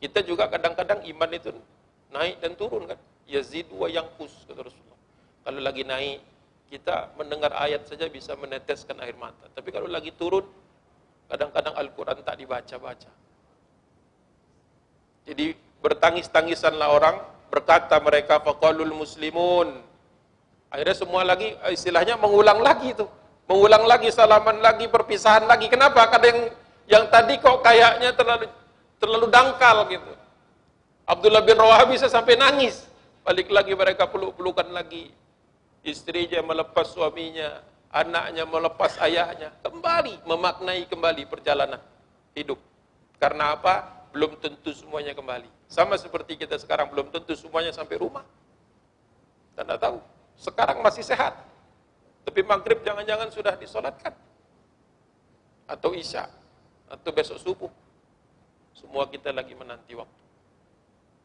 Kita 0.00 0.20
juga 0.26 0.50
kadang-kadang 0.50 1.04
iman 1.08 1.30
itu 1.32 1.52
naik 2.12 2.36
dan 2.40 2.52
turun 2.56 2.84
kan. 2.88 3.00
Yazid 3.24 3.72
wa 3.72 3.88
yangkus 3.88 4.44
kata 4.44 4.60
Rasulullah. 4.60 5.00
Kalau 5.44 5.60
lagi 5.60 5.84
naik, 5.88 6.20
kita 6.74 7.14
mendengar 7.14 7.54
ayat 7.54 7.86
saja 7.86 8.10
bisa 8.10 8.34
meneteskan 8.34 8.98
air 8.98 9.14
mata. 9.14 9.46
Tapi 9.54 9.70
kalau 9.70 9.86
lagi 9.86 10.10
turun, 10.10 10.42
kadang-kadang 11.30 11.70
Al-Quran 11.78 12.18
tak 12.26 12.34
dibaca-baca. 12.34 13.10
Jadi 15.22 15.54
bertangis-tangisanlah 15.78 16.88
orang 16.90 17.16
berkata 17.46 17.94
mereka 18.02 18.42
faqalul 18.42 18.90
muslimun. 18.90 19.86
Akhirnya 20.66 20.98
semua 20.98 21.22
lagi 21.22 21.54
istilahnya 21.70 22.18
mengulang 22.18 22.58
lagi 22.58 22.90
itu. 22.90 23.06
Mengulang 23.46 23.86
lagi 23.86 24.10
salaman 24.10 24.58
lagi 24.58 24.90
perpisahan 24.90 25.46
lagi. 25.46 25.70
Kenapa? 25.70 26.10
Kadang 26.10 26.26
yang 26.26 26.40
yang 26.90 27.04
tadi 27.06 27.38
kok 27.38 27.62
kayaknya 27.62 28.10
terlalu 28.18 28.50
terlalu 28.98 29.30
dangkal 29.30 29.86
gitu. 29.86 30.12
Abdullah 31.06 31.46
bin 31.46 31.54
Rawah 31.54 31.86
bisa 31.86 32.10
sampai 32.10 32.34
nangis. 32.34 32.82
Balik 33.22 33.54
lagi 33.54 33.78
mereka 33.78 34.10
peluk-pelukan 34.10 34.74
lagi 34.74 35.14
istrinya 35.84 36.40
melepas 36.40 36.90
suaminya 36.90 37.62
anaknya 37.92 38.42
melepas 38.48 38.98
ayahnya 39.04 39.54
kembali 39.62 40.24
memaknai 40.26 40.88
kembali 40.90 41.22
perjalanan 41.30 41.78
hidup 42.34 42.58
karena 43.22 43.54
apa 43.54 43.94
belum 44.14 44.38
tentu 44.38 44.70
semuanya 44.70 45.10
kembali. 45.10 45.50
Sama 45.66 45.98
seperti 45.98 46.38
kita 46.38 46.54
sekarang 46.54 46.86
belum 46.94 47.10
tentu 47.10 47.34
semuanya 47.34 47.74
sampai 47.74 47.98
rumah. 47.98 48.22
Dan 49.58 49.66
tidak 49.66 49.82
tahu. 49.82 49.98
Sekarang 50.38 50.78
masih 50.86 51.02
sehat. 51.02 51.34
Tapi 52.22 52.40
maghrib 52.46 52.78
jangan-jangan 52.86 53.28
sudah 53.34 53.58
disolatkan. 53.58 54.14
Atau 55.66 55.98
isya. 55.98 56.30
Atau 56.86 57.10
besok 57.10 57.42
subuh. 57.42 57.72
Semua 58.78 59.10
kita 59.10 59.34
lagi 59.34 59.58
menanti 59.58 59.98
waktu. 59.98 60.22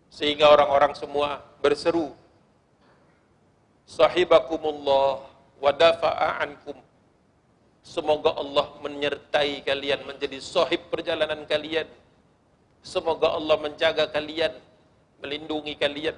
Sehingga 0.10 0.50
orang-orang 0.50 0.98
semua 0.98 1.46
berseru. 1.62 2.18
Sahibakumullah 3.90 5.26
wa 5.58 5.72
dafa'a 5.74 6.46
ankum. 6.46 6.78
Semoga 7.82 8.38
Allah 8.38 8.70
menyertai 8.86 9.66
kalian 9.66 10.06
menjadi 10.06 10.38
sahib 10.38 10.94
perjalanan 10.94 11.42
kalian. 11.50 11.90
Semoga 12.86 13.34
Allah 13.34 13.58
menjaga 13.58 14.06
kalian, 14.14 14.54
melindungi 15.26 15.74
kalian. 15.74 16.14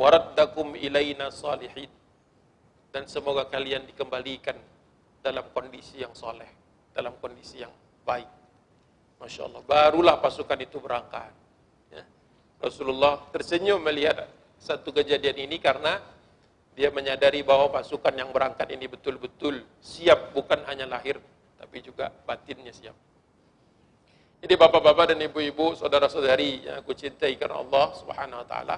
Waraddakum 0.00 0.72
ilaina 0.80 1.28
salihin. 1.28 1.92
Dan 2.88 3.04
semoga 3.04 3.44
kalian 3.52 3.84
dikembalikan 3.84 4.56
dalam 5.20 5.44
kondisi 5.52 6.00
yang 6.00 6.16
soleh, 6.16 6.48
dalam 6.96 7.12
kondisi 7.20 7.60
yang 7.60 7.72
baik. 8.08 8.28
Masya 9.20 9.44
Allah, 9.44 9.60
barulah 9.68 10.16
pasukan 10.24 10.56
itu 10.56 10.80
berangkat. 10.80 11.32
Ya. 11.92 12.04
Rasulullah 12.64 13.22
tersenyum 13.28 13.80
melihat 13.84 14.24
satu 14.62 14.94
kejadian 14.94 15.42
ini 15.42 15.58
karena 15.58 15.98
dia 16.78 16.88
menyadari 16.94 17.42
bahwa 17.42 17.74
pasukan 17.74 18.14
yang 18.14 18.30
berangkat 18.30 18.70
ini 18.70 18.86
betul-betul 18.86 19.66
siap 19.82 20.30
bukan 20.30 20.62
hanya 20.70 20.86
lahir 20.86 21.18
tapi 21.58 21.82
juga 21.82 22.14
batinnya 22.24 22.70
siap. 22.70 22.94
Jadi 24.42 24.58
bapak-bapak 24.58 25.14
dan 25.14 25.22
ibu-ibu, 25.22 25.78
saudara-saudari 25.78 26.66
yang 26.66 26.82
aku 26.82 26.94
cintai 26.98 27.38
karena 27.38 27.62
Allah 27.62 27.94
Subhanahu 27.94 28.42
wa 28.42 28.46
taala, 28.46 28.76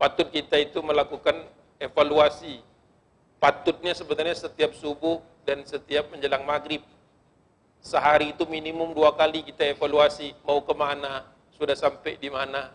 patut 0.00 0.32
kita 0.32 0.56
itu 0.56 0.80
melakukan 0.80 1.44
evaluasi. 1.76 2.64
Patutnya 3.36 3.92
sebenarnya 3.92 4.32
setiap 4.32 4.72
subuh 4.72 5.20
dan 5.44 5.60
setiap 5.68 6.08
menjelang 6.08 6.48
maghrib. 6.48 6.80
Sehari 7.84 8.32
itu 8.32 8.48
minimum 8.48 8.96
dua 8.96 9.12
kali 9.12 9.44
kita 9.44 9.76
evaluasi 9.76 10.32
mau 10.40 10.64
kemana, 10.64 11.28
sudah 11.52 11.76
sampai 11.76 12.16
di 12.16 12.32
mana, 12.32 12.72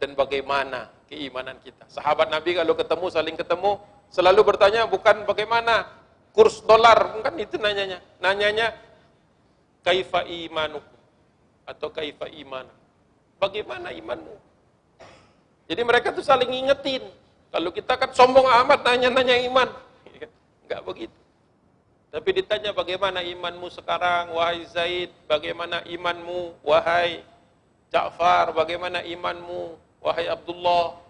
dan 0.00 0.16
bagaimana 0.16 0.88
keimanan 1.12 1.60
kita. 1.60 1.84
Sahabat 1.92 2.32
Nabi 2.32 2.56
kalau 2.56 2.72
ketemu 2.72 3.06
saling 3.12 3.36
ketemu 3.36 3.76
selalu 4.08 4.40
bertanya 4.48 4.88
bukan 4.88 5.28
bagaimana 5.28 5.84
kurs 6.32 6.64
dolar, 6.64 7.20
bukan 7.20 7.36
itu 7.36 7.60
nanyanya. 7.60 8.00
Nanyanya 8.16 8.72
kaifa 9.84 10.24
imanukum 10.24 10.96
atau 11.68 11.92
kaifa 11.92 12.32
iman. 12.32 12.64
Bagaimana 13.36 13.92
imanmu? 13.92 14.36
Jadi 15.68 15.82
mereka 15.84 16.16
tuh 16.16 16.24
saling 16.24 16.48
ngingetin. 16.48 17.04
Kalau 17.52 17.68
kita 17.68 18.00
kan 18.00 18.08
sombong 18.16 18.48
amat 18.64 18.80
nanya-nanya 18.80 19.36
iman. 19.52 19.68
Enggak 20.64 20.80
begitu. 20.88 21.18
Tapi 22.12 22.28
ditanya 22.32 22.70
bagaimana 22.76 23.24
imanmu 23.24 23.72
sekarang, 23.72 24.36
wahai 24.36 24.64
Zaid, 24.68 25.10
bagaimana 25.28 25.80
imanmu, 25.84 26.60
wahai 26.60 27.24
Ja'far, 27.88 28.52
bagaimana 28.52 29.00
imanmu, 29.04 29.76
wahai 30.00 30.28
Abdullah, 30.28 31.01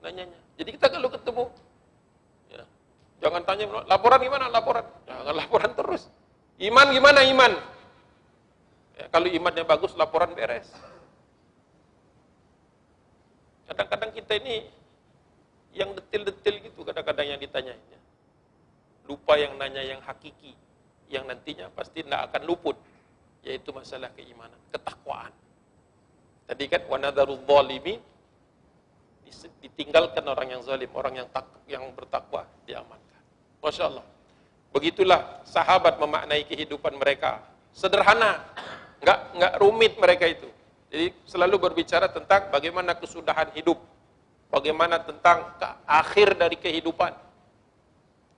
nanyanya. 0.00 0.40
Jadi 0.56 0.70
kita 0.76 0.86
kalau 0.88 1.08
ketemu, 1.12 1.44
ya, 2.52 2.64
jangan 3.24 3.42
tanya 3.44 3.64
laporan 3.84 4.20
gimana 4.20 4.46
laporan, 4.48 4.84
jangan 5.04 5.34
laporan 5.44 5.72
terus. 5.76 6.08
Iman 6.56 6.88
gimana 6.88 7.20
iman? 7.20 7.52
Ya, 8.96 9.04
kalau 9.12 9.28
imannya 9.28 9.64
bagus 9.68 9.92
laporan 9.92 10.32
beres. 10.32 10.72
Kadang-kadang 13.68 14.10
kita 14.16 14.40
ini 14.40 14.64
yang 15.76 15.92
detil-detil 15.92 16.64
gitu 16.64 16.80
kadang-kadang 16.80 17.36
yang 17.36 17.40
ditanyanya. 17.40 18.00
Lupa 19.04 19.36
yang 19.36 19.60
nanya 19.60 19.84
yang 19.84 20.00
hakiki, 20.00 20.56
yang 21.12 21.28
nantinya 21.28 21.68
pasti 21.76 22.00
tidak 22.00 22.32
akan 22.32 22.42
luput, 22.48 22.76
yaitu 23.44 23.70
masalah 23.76 24.08
keimanan, 24.16 24.56
ketakwaan. 24.72 25.30
Tadi 26.46 26.64
kan 26.70 26.82
wanadharul 26.88 27.42
zalimi 27.44 28.00
ditinggalkan 29.60 30.24
orang 30.24 30.56
yang 30.56 30.62
zalim, 30.62 30.90
orang 30.94 31.24
yang 31.24 31.28
tak, 31.30 31.46
yang 31.66 31.82
bertakwa 31.92 32.46
diamankan. 32.64 33.22
Masya 33.60 33.84
Allah. 33.90 34.06
Begitulah 34.70 35.42
sahabat 35.48 35.96
memaknai 35.96 36.44
kehidupan 36.44 36.96
mereka. 37.00 37.40
Sederhana, 37.72 38.44
nggak 39.00 39.18
nggak 39.36 39.54
rumit 39.60 39.94
mereka 39.96 40.28
itu. 40.28 40.48
Jadi 40.92 41.12
selalu 41.26 41.56
berbicara 41.60 42.08
tentang 42.08 42.48
bagaimana 42.48 42.94
kesudahan 42.96 43.50
hidup, 43.52 43.76
bagaimana 44.48 45.02
tentang 45.02 45.52
akhir 45.84 46.38
dari 46.38 46.56
kehidupan. 46.56 47.12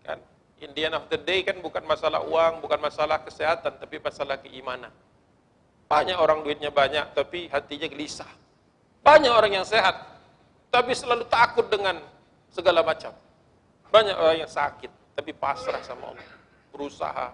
Kan, 0.02 0.18
in 0.58 0.70
the 0.74 0.82
end 0.88 0.96
of 0.96 1.06
the 1.12 1.20
day 1.20 1.44
kan 1.44 1.60
bukan 1.60 1.84
masalah 1.84 2.24
uang, 2.24 2.64
bukan 2.64 2.80
masalah 2.80 3.20
kesehatan, 3.22 3.78
tapi 3.78 4.00
masalah 4.00 4.40
keimanan. 4.40 4.90
Banyak 5.88 6.18
orang 6.18 6.44
duitnya 6.44 6.68
banyak, 6.68 7.16
tapi 7.16 7.48
hatinya 7.48 7.88
gelisah. 7.88 8.28
Banyak 9.00 9.32
orang 9.32 9.62
yang 9.62 9.66
sehat, 9.68 10.17
tapi 10.68 10.92
selalu 10.92 11.24
takut 11.28 11.66
dengan 11.68 12.00
segala 12.52 12.84
macam. 12.84 13.12
Banyak 13.88 14.16
orang 14.16 14.44
yang 14.44 14.52
sakit, 14.52 15.16
tapi 15.16 15.32
pasrah 15.32 15.80
sama 15.80 16.12
Allah. 16.12 16.28
Berusaha 16.72 17.26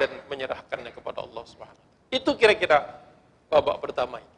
dan 0.00 0.10
menyerahkannya 0.30 0.88
kepada 0.94 1.20
Allah 1.20 1.44
Subhanahu 1.44 2.08
Itu 2.08 2.32
kira-kira 2.38 3.02
babak 3.52 3.84
pertama 3.84 4.22
ini. 4.22 4.32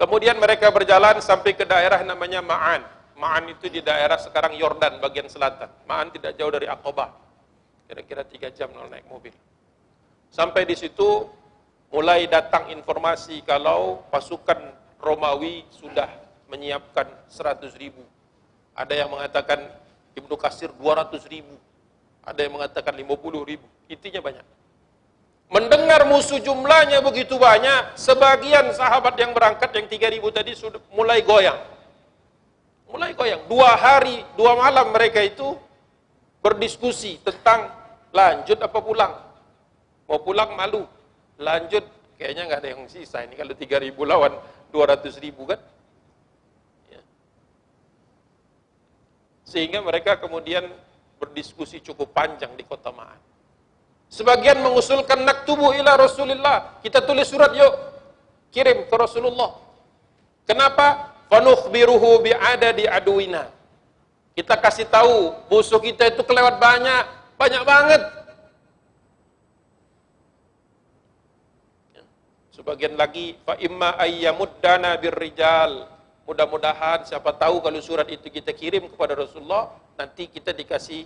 Kemudian 0.00 0.38
mereka 0.38 0.70
berjalan 0.72 1.18
sampai 1.20 1.52
ke 1.52 1.66
daerah 1.66 2.00
namanya 2.06 2.40
Ma'an. 2.40 2.80
Ma'an 3.20 3.52
itu 3.52 3.68
di 3.68 3.84
daerah 3.84 4.16
sekarang 4.16 4.56
Yordan 4.56 4.96
bagian 5.02 5.28
selatan. 5.28 5.68
Ma'an 5.84 6.08
tidak 6.08 6.38
jauh 6.40 6.48
dari 6.48 6.64
Aqabah. 6.70 7.10
Kira-kira 7.84 8.22
tiga 8.24 8.48
jam 8.48 8.72
kalau 8.72 8.88
naik 8.88 9.04
mobil. 9.10 9.34
Sampai 10.30 10.64
di 10.64 10.78
situ 10.78 11.26
mulai 11.90 12.30
datang 12.30 12.70
informasi 12.70 13.42
kalau 13.42 14.06
pasukan 14.08 14.72
Romawi 15.02 15.66
sudah 15.74 16.06
menyiapkan 16.50 17.06
100 17.30 17.70
ribu. 17.78 18.02
Ada 18.74 19.06
yang 19.06 19.08
mengatakan 19.14 19.62
Ibnu 20.18 20.34
Kasir 20.34 20.74
200 20.74 21.22
ribu. 21.30 21.54
Ada 22.26 22.44
yang 22.44 22.58
mengatakan 22.58 22.92
50 22.92 23.46
ribu. 23.46 23.66
Intinya 23.86 24.20
banyak. 24.20 24.46
Mendengar 25.50 26.06
musuh 26.06 26.38
jumlahnya 26.38 27.02
begitu 27.02 27.34
banyak, 27.34 27.98
sebagian 27.98 28.70
sahabat 28.70 29.18
yang 29.18 29.34
berangkat 29.34 29.70
yang 29.74 29.86
3 29.90 30.14
ribu 30.14 30.30
tadi 30.30 30.54
sudah 30.54 30.78
mulai 30.94 31.22
goyang. 31.26 31.58
Mulai 32.90 33.14
goyang. 33.14 33.42
Dua 33.50 33.74
hari, 33.74 34.22
dua 34.38 34.54
malam 34.58 34.94
mereka 34.94 35.22
itu 35.22 35.58
berdiskusi 36.42 37.18
tentang 37.22 37.70
lanjut 38.10 38.58
apa 38.62 38.78
pulang. 38.78 39.14
Mau 40.06 40.18
pulang 40.22 40.54
malu 40.58 40.86
lanjut 41.38 41.82
kayaknya 42.20 42.52
nggak 42.52 42.60
ada 42.60 42.68
yang 42.76 42.82
sisa 42.90 43.24
ini 43.24 43.32
kalau 43.32 43.56
3000 43.56 43.96
lawan 43.96 44.32
200 44.68 45.24
ribu 45.24 45.48
kan 45.48 45.56
sehingga 49.50 49.82
mereka 49.82 50.14
kemudian 50.22 50.70
berdiskusi 51.18 51.82
cukup 51.82 52.14
panjang 52.14 52.54
di 52.54 52.62
kota 52.62 52.94
Ma'an. 52.94 53.18
Sebagian 54.06 54.62
mengusulkan 54.62 55.26
nak 55.26 55.42
tubuh 55.42 55.74
ila 55.74 55.98
Rasulullah 55.98 56.78
kita 56.80 57.02
tulis 57.02 57.26
surat 57.26 57.50
yuk. 57.58 57.74
Kirim 58.54 58.86
ke 58.86 58.94
Rasulullah. 58.94 59.58
Kenapa? 60.46 61.14
Fanukhbiruhu 61.30 62.26
bi'ada 62.26 62.74
di 62.74 62.86
aduina 62.90 63.60
kita 64.40 64.54
kasih 64.56 64.88
tahu 64.88 65.36
musuh 65.52 65.76
kita 65.82 66.08
itu 66.08 66.24
kelewat 66.24 66.56
banyak 66.56 67.04
banyak 67.36 67.60
banget. 67.60 68.02
Sebagian 72.56 72.96
lagi 72.96 73.36
fa 73.44 73.60
imma 73.60 74.00
ayyamuddana 74.00 74.96
birrijal. 74.96 75.88
Mudah-mudahan 76.30 77.02
siapa 77.02 77.34
tahu 77.34 77.58
kalau 77.58 77.82
surat 77.82 78.06
itu 78.06 78.30
kita 78.30 78.54
kirim 78.54 78.86
kepada 78.86 79.18
Rasulullah, 79.18 79.74
nanti 79.98 80.30
kita 80.30 80.54
dikasih 80.54 81.02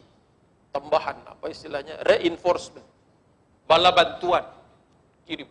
tambahan 0.68 1.16
apa 1.24 1.48
istilahnya 1.48 1.96
reinforcement. 2.04 2.84
Bala 3.64 3.88
bantuan 3.88 4.44
kirim. 5.24 5.48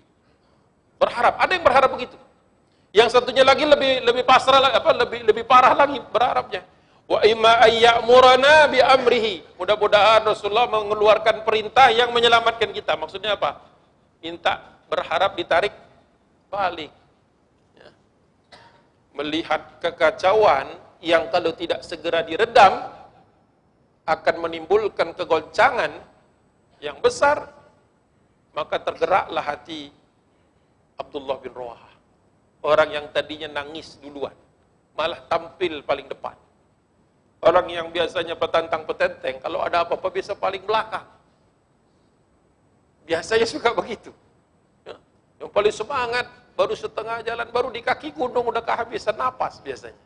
Berharap, 1.02 1.42
ada 1.42 1.58
yang 1.58 1.66
berharap 1.66 1.90
begitu. 1.90 2.14
Yang 2.94 3.18
satunya 3.18 3.42
lagi 3.42 3.66
lebih 3.66 4.06
lebih 4.06 4.22
pasrah 4.22 4.62
apa 4.62 4.94
lebih 4.94 5.26
lebih 5.26 5.42
parah 5.50 5.74
lagi 5.74 5.98
berharapnya. 5.98 6.62
Wa 7.10 7.26
imma 7.26 7.66
ayyamurana 7.66 8.70
bi 8.70 8.78
amrihi. 8.78 9.42
Mudah-mudahan 9.58 10.22
Rasulullah 10.22 10.70
mengeluarkan 10.70 11.42
perintah 11.42 11.90
yang 11.90 12.14
menyelamatkan 12.14 12.70
kita. 12.70 12.94
Maksudnya 12.94 13.42
apa? 13.42 13.58
Minta 14.22 14.62
berharap 14.86 15.34
ditarik 15.34 15.74
balik. 16.54 16.94
Melihat 19.14 19.78
kekacauan 19.78 20.74
yang 21.04 21.30
kalau 21.30 21.54
tidak 21.54 21.86
segera 21.86 22.26
diredam 22.26 22.90
akan 24.04 24.36
menimbulkan 24.42 25.14
kegoncangan 25.14 25.92
yang 26.84 26.98
besar, 27.00 27.48
maka 28.52 28.82
tergeraklah 28.82 29.44
hati 29.44 29.94
Abdullah 31.00 31.38
bin 31.40 31.54
Rawah. 31.56 31.94
Orang 32.64 32.90
yang 32.96 33.06
tadinya 33.12 33.62
nangis 33.62 34.00
duluan, 34.00 34.36
malah 34.96 35.20
tampil 35.28 35.84
paling 35.84 36.08
depan. 36.08 36.36
Orang 37.44 37.68
yang 37.68 37.92
biasanya 37.92 38.40
petantang 38.40 38.88
petenteng, 38.88 39.36
kalau 39.44 39.60
ada 39.60 39.84
apa-apa 39.84 40.08
bisa 40.08 40.32
paling 40.32 40.64
belakang. 40.64 41.04
Biasanya 43.04 43.44
suka 43.44 43.76
begitu. 43.76 44.16
Ya. 44.88 44.96
Yang 45.44 45.52
paling 45.52 45.76
semangat, 45.76 46.26
baru 46.54 46.74
setengah 46.78 47.26
jalan, 47.26 47.48
baru 47.50 47.70
di 47.74 47.82
kaki 47.82 48.14
gunung 48.14 48.46
udah 48.50 48.62
kehabisan 48.62 49.18
napas 49.18 49.60
biasanya. 49.62 50.00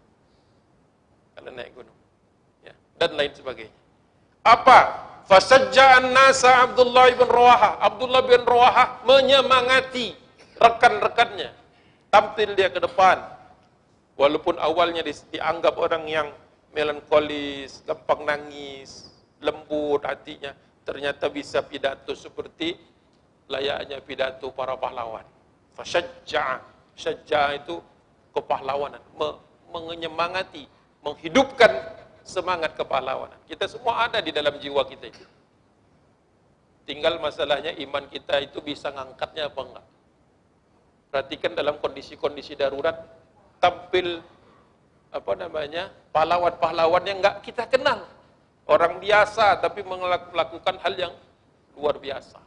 Kalau 1.38 1.52
naik 1.54 1.72
gunung. 1.76 1.98
Ya, 2.66 2.74
dan 2.98 3.14
lain 3.14 3.32
sebagainya. 3.36 3.76
Apa? 4.42 4.80
Fasajja'an 5.28 6.16
nasa 6.16 6.64
Abdullah 6.64 7.12
bin 7.12 7.28
Rawaha. 7.28 7.84
Abdullah 7.84 8.24
bin 8.24 8.48
Rawaha 8.48 9.04
menyemangati 9.04 10.16
rekan-rekannya. 10.56 11.52
Tampil 12.08 12.56
dia 12.56 12.72
ke 12.72 12.80
depan. 12.80 13.20
Walaupun 14.18 14.58
awalnya 14.58 15.06
dianggap 15.06 15.78
orang 15.78 16.10
yang 16.10 16.28
melankolis, 16.74 17.86
gampang 17.86 18.26
nangis, 18.26 19.14
lembut 19.44 20.02
hatinya, 20.08 20.56
ternyata 20.82 21.30
bisa 21.30 21.62
pidato 21.62 22.18
seperti 22.18 22.80
layaknya 23.46 24.02
pidato 24.02 24.50
para 24.56 24.74
pahlawan. 24.80 25.37
Fasajja'a. 25.78 26.58
Syajja'a 26.98 27.62
itu 27.62 27.78
kepahlawanan, 28.34 29.02
menyemangati, 29.70 30.66
menghidupkan 31.06 31.70
semangat 32.26 32.74
kepahlawanan. 32.74 33.38
Kita 33.46 33.70
semua 33.70 34.10
ada 34.10 34.18
di 34.18 34.34
dalam 34.34 34.58
jiwa 34.58 34.82
kita 34.90 35.06
itu. 35.06 35.26
Tinggal 36.90 37.22
masalahnya 37.22 37.78
iman 37.84 38.10
kita 38.10 38.42
itu 38.42 38.58
bisa 38.66 38.90
ngangkatnya 38.90 39.54
apa 39.54 39.62
enggak. 39.62 39.86
Perhatikan 41.14 41.52
dalam 41.54 41.78
kondisi-kondisi 41.78 42.58
darurat 42.58 42.96
tampil 43.62 44.24
apa 45.14 45.34
namanya 45.40 45.94
pahlawan-pahlawan 46.12 47.04
yang 47.06 47.20
enggak 47.22 47.44
kita 47.46 47.70
kenal. 47.70 48.08
Orang 48.68 49.00
biasa 49.00 49.62
tapi 49.64 49.84
melakukan 49.86 50.76
hal 50.84 50.94
yang 50.96 51.14
luar 51.78 51.96
biasa. 52.02 52.40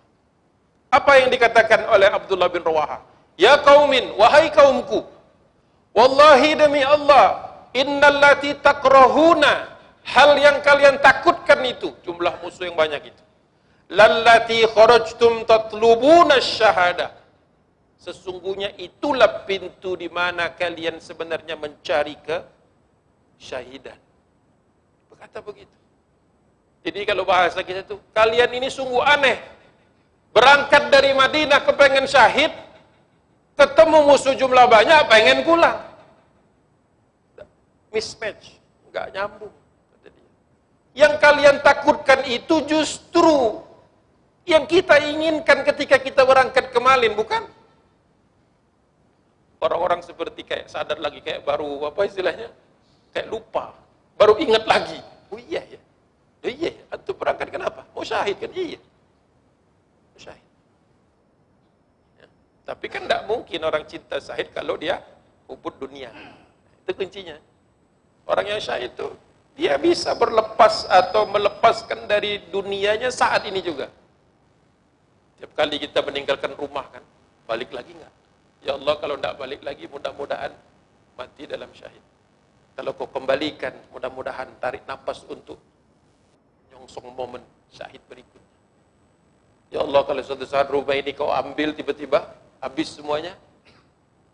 Apa 0.90 1.22
yang 1.22 1.30
dikatakan 1.30 1.86
oleh 1.86 2.10
Abdullah 2.10 2.50
bin 2.50 2.64
Rawaha? 2.66 3.09
Ya 3.40 3.56
kaumin, 3.64 4.12
wahai 4.20 4.52
kaumku, 4.52 5.00
wallahi 5.96 6.60
demi 6.60 6.84
Allah, 6.84 7.56
innallati 7.72 8.52
takrahuna 8.60 9.80
hal 10.04 10.36
yang 10.36 10.60
kalian 10.60 11.00
takutkan 11.00 11.64
itu 11.64 11.96
jumlah 12.04 12.36
musuh 12.44 12.68
yang 12.68 12.76
banyak 12.76 13.08
itu. 13.08 13.22
Lallati 13.90 14.68
kharajtum 14.68 15.48
tatlubuna 15.48 16.36
syahada. 16.38 17.16
Sesungguhnya 17.96 18.76
itulah 18.76 19.48
pintu 19.48 19.96
di 19.96 20.12
mana 20.12 20.52
kalian 20.52 21.00
sebenarnya 21.00 21.56
mencari 21.56 22.20
ke 22.20 22.44
syahidan. 23.40 23.98
Berkata 25.08 25.40
begitu. 25.40 25.74
Jadi 26.80 27.08
kalau 27.08 27.24
bahasa 27.24 27.60
kita 27.60 27.88
itu 27.88 27.96
kalian 28.12 28.52
ini 28.52 28.68
sungguh 28.68 29.00
aneh. 29.00 29.36
Berangkat 30.30 30.92
dari 30.94 31.10
Madinah 31.10 31.60
kepengen 31.66 32.06
syahid 32.06 32.54
ketemu 33.60 33.98
musuh 34.08 34.32
jumlah 34.32 34.64
banyak 34.64 35.00
pengen 35.12 35.44
pulang 35.44 35.90
mismatch, 37.94 38.58
nggak 38.90 39.06
nyambung. 39.14 39.54
Yang 40.94 41.14
kalian 41.22 41.56
takutkan 41.62 42.26
itu 42.26 42.66
justru 42.66 43.62
yang 44.46 44.66
kita 44.66 44.98
inginkan 44.98 45.62
ketika 45.62 46.02
kita 46.02 46.26
berangkat 46.26 46.74
ke 46.74 46.78
Malin, 46.82 47.14
bukan? 47.14 47.46
Orang-orang 49.60 50.00
seperti 50.02 50.42
kayak 50.42 50.66
sadar 50.72 50.98
lagi, 50.98 51.20
kayak 51.22 51.44
baru 51.46 51.86
apa 51.86 52.00
istilahnya? 52.08 52.48
Kayak 53.14 53.28
lupa, 53.30 53.76
baru 54.18 54.40
ingat 54.40 54.64
lagi. 54.66 54.98
Oh 55.30 55.38
iya 55.38 55.62
ya, 55.62 55.78
oh 56.42 56.50
iya, 56.50 56.74
atau 56.90 57.14
berangkat 57.14 57.54
kenapa? 57.54 57.86
Mau 57.94 58.02
syahid 58.02 58.34
kan? 58.42 58.50
Iya, 58.50 58.82
Tapi 62.70 62.86
kan 62.86 63.02
tidak 63.02 63.26
mungkin 63.26 63.66
orang 63.66 63.82
cinta 63.82 64.22
syahid 64.22 64.54
kalau 64.54 64.78
dia 64.78 65.02
ubud 65.50 65.74
dunia. 65.82 66.14
Itu 66.86 66.94
kuncinya. 66.94 67.34
Orang 68.30 68.46
yang 68.46 68.62
syahid 68.62 68.94
itu 68.94 69.10
dia 69.58 69.74
bisa 69.74 70.14
berlepas 70.14 70.86
atau 70.86 71.26
melepaskan 71.26 72.06
dari 72.06 72.38
dunianya 72.46 73.10
saat 73.10 73.42
ini 73.50 73.58
juga. 73.58 73.90
Tiap 75.42 75.50
kali 75.58 75.82
kita 75.82 75.98
meninggalkan 76.06 76.54
rumah 76.54 76.86
kan, 76.94 77.02
balik 77.50 77.74
lagi 77.74 77.90
enggak? 77.90 78.14
Ya 78.62 78.78
Allah 78.78 78.94
kalau 79.02 79.18
tidak 79.18 79.34
balik 79.34 79.60
lagi 79.66 79.84
mudah-mudahan 79.90 80.54
mati 81.18 81.50
dalam 81.50 81.74
syahid. 81.74 82.04
Kalau 82.78 82.94
kau 82.94 83.10
kembalikan 83.10 83.74
mudah-mudahan 83.90 84.46
tarik 84.62 84.86
nafas 84.86 85.26
untuk 85.26 85.58
nyongsong 86.70 87.10
momen 87.18 87.42
syahid 87.74 87.98
berikutnya. 88.06 88.54
Ya 89.74 89.82
Allah 89.82 90.06
kalau 90.06 90.22
suatu 90.22 90.46
saat 90.46 90.70
rumah 90.70 90.94
ini 90.94 91.10
kau 91.10 91.34
ambil 91.34 91.74
tiba-tiba 91.74 92.39
habis 92.60 92.92
semuanya, 92.92 93.34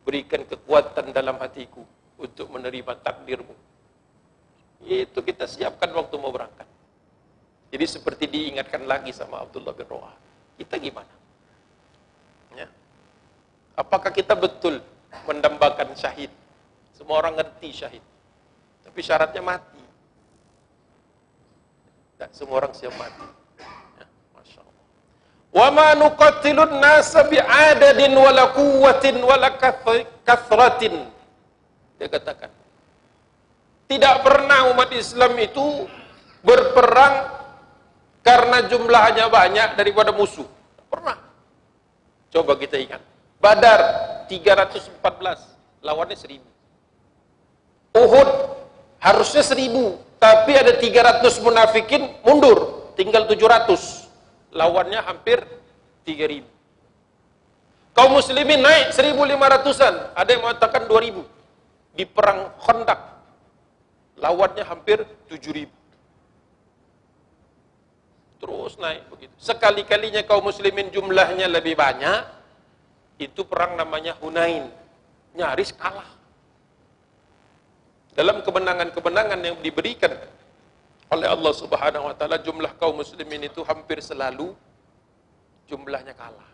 berikan 0.03 0.43
kekuatan 0.47 1.11
dalam 1.15 1.39
hatiku 1.41 1.83
untuk 2.19 2.51
menerima 2.51 2.99
takdirmu 3.03 3.55
itu 4.87 5.19
kita 5.25 5.49
siapkan 5.49 5.91
waktu 5.97 6.15
mau 6.21 6.31
berangkat. 6.31 6.69
Jadi 7.73 7.85
seperti 7.91 8.25
diingatkan 8.31 8.87
lagi 8.87 9.11
sama 9.11 9.43
Abdullah 9.43 9.75
bin 9.75 9.89
Rawah. 9.89 10.15
Kita 10.55 10.79
gimana? 10.79 11.11
Ya. 12.55 12.71
Apakah 13.75 14.15
kita 14.15 14.39
betul 14.39 14.79
mendambakan 15.27 15.93
syahid? 15.99 16.31
Semua 16.95 17.19
orang 17.19 17.43
ngerti 17.43 17.69
syahid. 17.75 18.05
Tapi 18.87 19.01
syaratnya 19.03 19.43
mati. 19.43 19.83
Tak 22.17 22.31
semua 22.33 22.65
orang 22.65 22.73
siap 22.73 22.95
mati. 22.97 23.27
Wa 25.57 25.73
ma 25.73 25.97
nuqatilun 25.97 26.85
nasa 26.85 27.25
bi'adadin 27.25 28.13
wala 28.13 28.53
quwwatin 28.53 29.17
wala 29.25 29.57
kathratin. 30.21 31.09
Dia 31.97 32.13
katakan, 32.13 32.53
tidak 33.89 34.21
pernah 34.21 34.69
umat 34.77 34.93
Islam 34.93 35.33
itu 35.41 35.89
berperang 36.45 37.33
karena 38.21 38.69
jumlahnya 38.69 39.33
banyak 39.33 39.81
daripada 39.81 40.13
musuh. 40.13 40.45
Pernah. 40.93 41.17
Coba 42.29 42.53
kita 42.61 42.77
ingat. 42.77 43.01
Badar 43.41 43.81
314, 44.29 45.01
lawannya 45.81 46.21
1000. 46.21 46.45
Uhud 47.97 48.29
harusnya 49.01 49.41
1000, 49.41 49.97
tapi 50.21 50.53
ada 50.53 50.77
300 50.77 51.41
munafikin 51.41 52.13
mundur, 52.21 52.93
tinggal 52.93 53.25
700. 53.25 54.06
Lawannya 54.57 55.05
hampir 55.05 55.45
3000. 56.09 56.43
Kaum 57.93 58.13
muslimin 58.17 58.61
naik 58.61 58.93
1500-an, 58.93 59.95
ada 60.17 60.29
yang 60.29 60.43
mengatakan 60.45 60.85
2000 60.89 61.21
di 61.97 62.05
perang 62.05 62.53
Khandaq 62.61 63.01
lawannya 64.21 64.65
hampir 64.69 65.01
7000 65.29 65.77
terus 68.37 68.77
naik 68.77 69.09
begitu. 69.09 69.33
Sekali-kalinya 69.41 70.23
kaum 70.29 70.45
muslimin 70.45 70.93
jumlahnya 70.93 71.49
lebih 71.49 71.75
banyak. 71.75 72.37
Itu 73.17 73.49
perang 73.49 73.81
namanya 73.81 74.13
Hunain. 74.21 74.69
Nyaris 75.33 75.73
kalah. 75.73 76.07
Dalam 78.13 78.45
kemenangan-kemenangan 78.45 79.41
yang 79.41 79.57
diberikan 79.65 80.13
oleh 81.07 81.29
Allah 81.31 81.53
Subhanahu 81.55 82.11
wa 82.11 82.15
taala 82.19 82.43
jumlah 82.43 82.75
kaum 82.79 82.99
muslimin 82.99 83.47
itu 83.47 83.63
hampir 83.63 84.03
selalu 84.03 84.55
jumlahnya 85.71 86.15
kalah. 86.19 86.47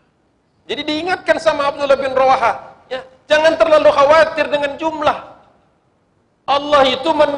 Jadi 0.69 0.83
diingatkan 0.87 1.37
sama 1.43 1.73
Abdullah 1.73 1.99
bin 1.99 2.13
Rawaha, 2.15 2.85
ya, 2.87 3.03
jangan 3.27 3.59
terlalu 3.59 3.91
khawatir 3.91 4.47
dengan 4.47 4.79
jumlah. 4.79 5.19
Allah 6.47 6.83
itu 6.87 7.11
men, 7.11 7.33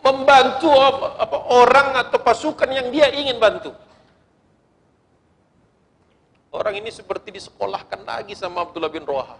membantu 0.00 0.70
apa, 0.72 1.06
apa, 1.20 1.38
orang 1.52 1.88
atau 2.06 2.18
pasukan 2.20 2.68
yang 2.70 2.88
dia 2.88 3.12
ingin 3.12 3.36
bantu. 3.36 3.74
Orang 6.50 6.74
ini 6.74 6.90
seperti 6.90 7.30
disekolahkan 7.30 8.02
lagi 8.02 8.34
sama 8.34 8.66
Abdullah 8.66 8.90
bin 8.90 9.06
Roha. 9.06 9.38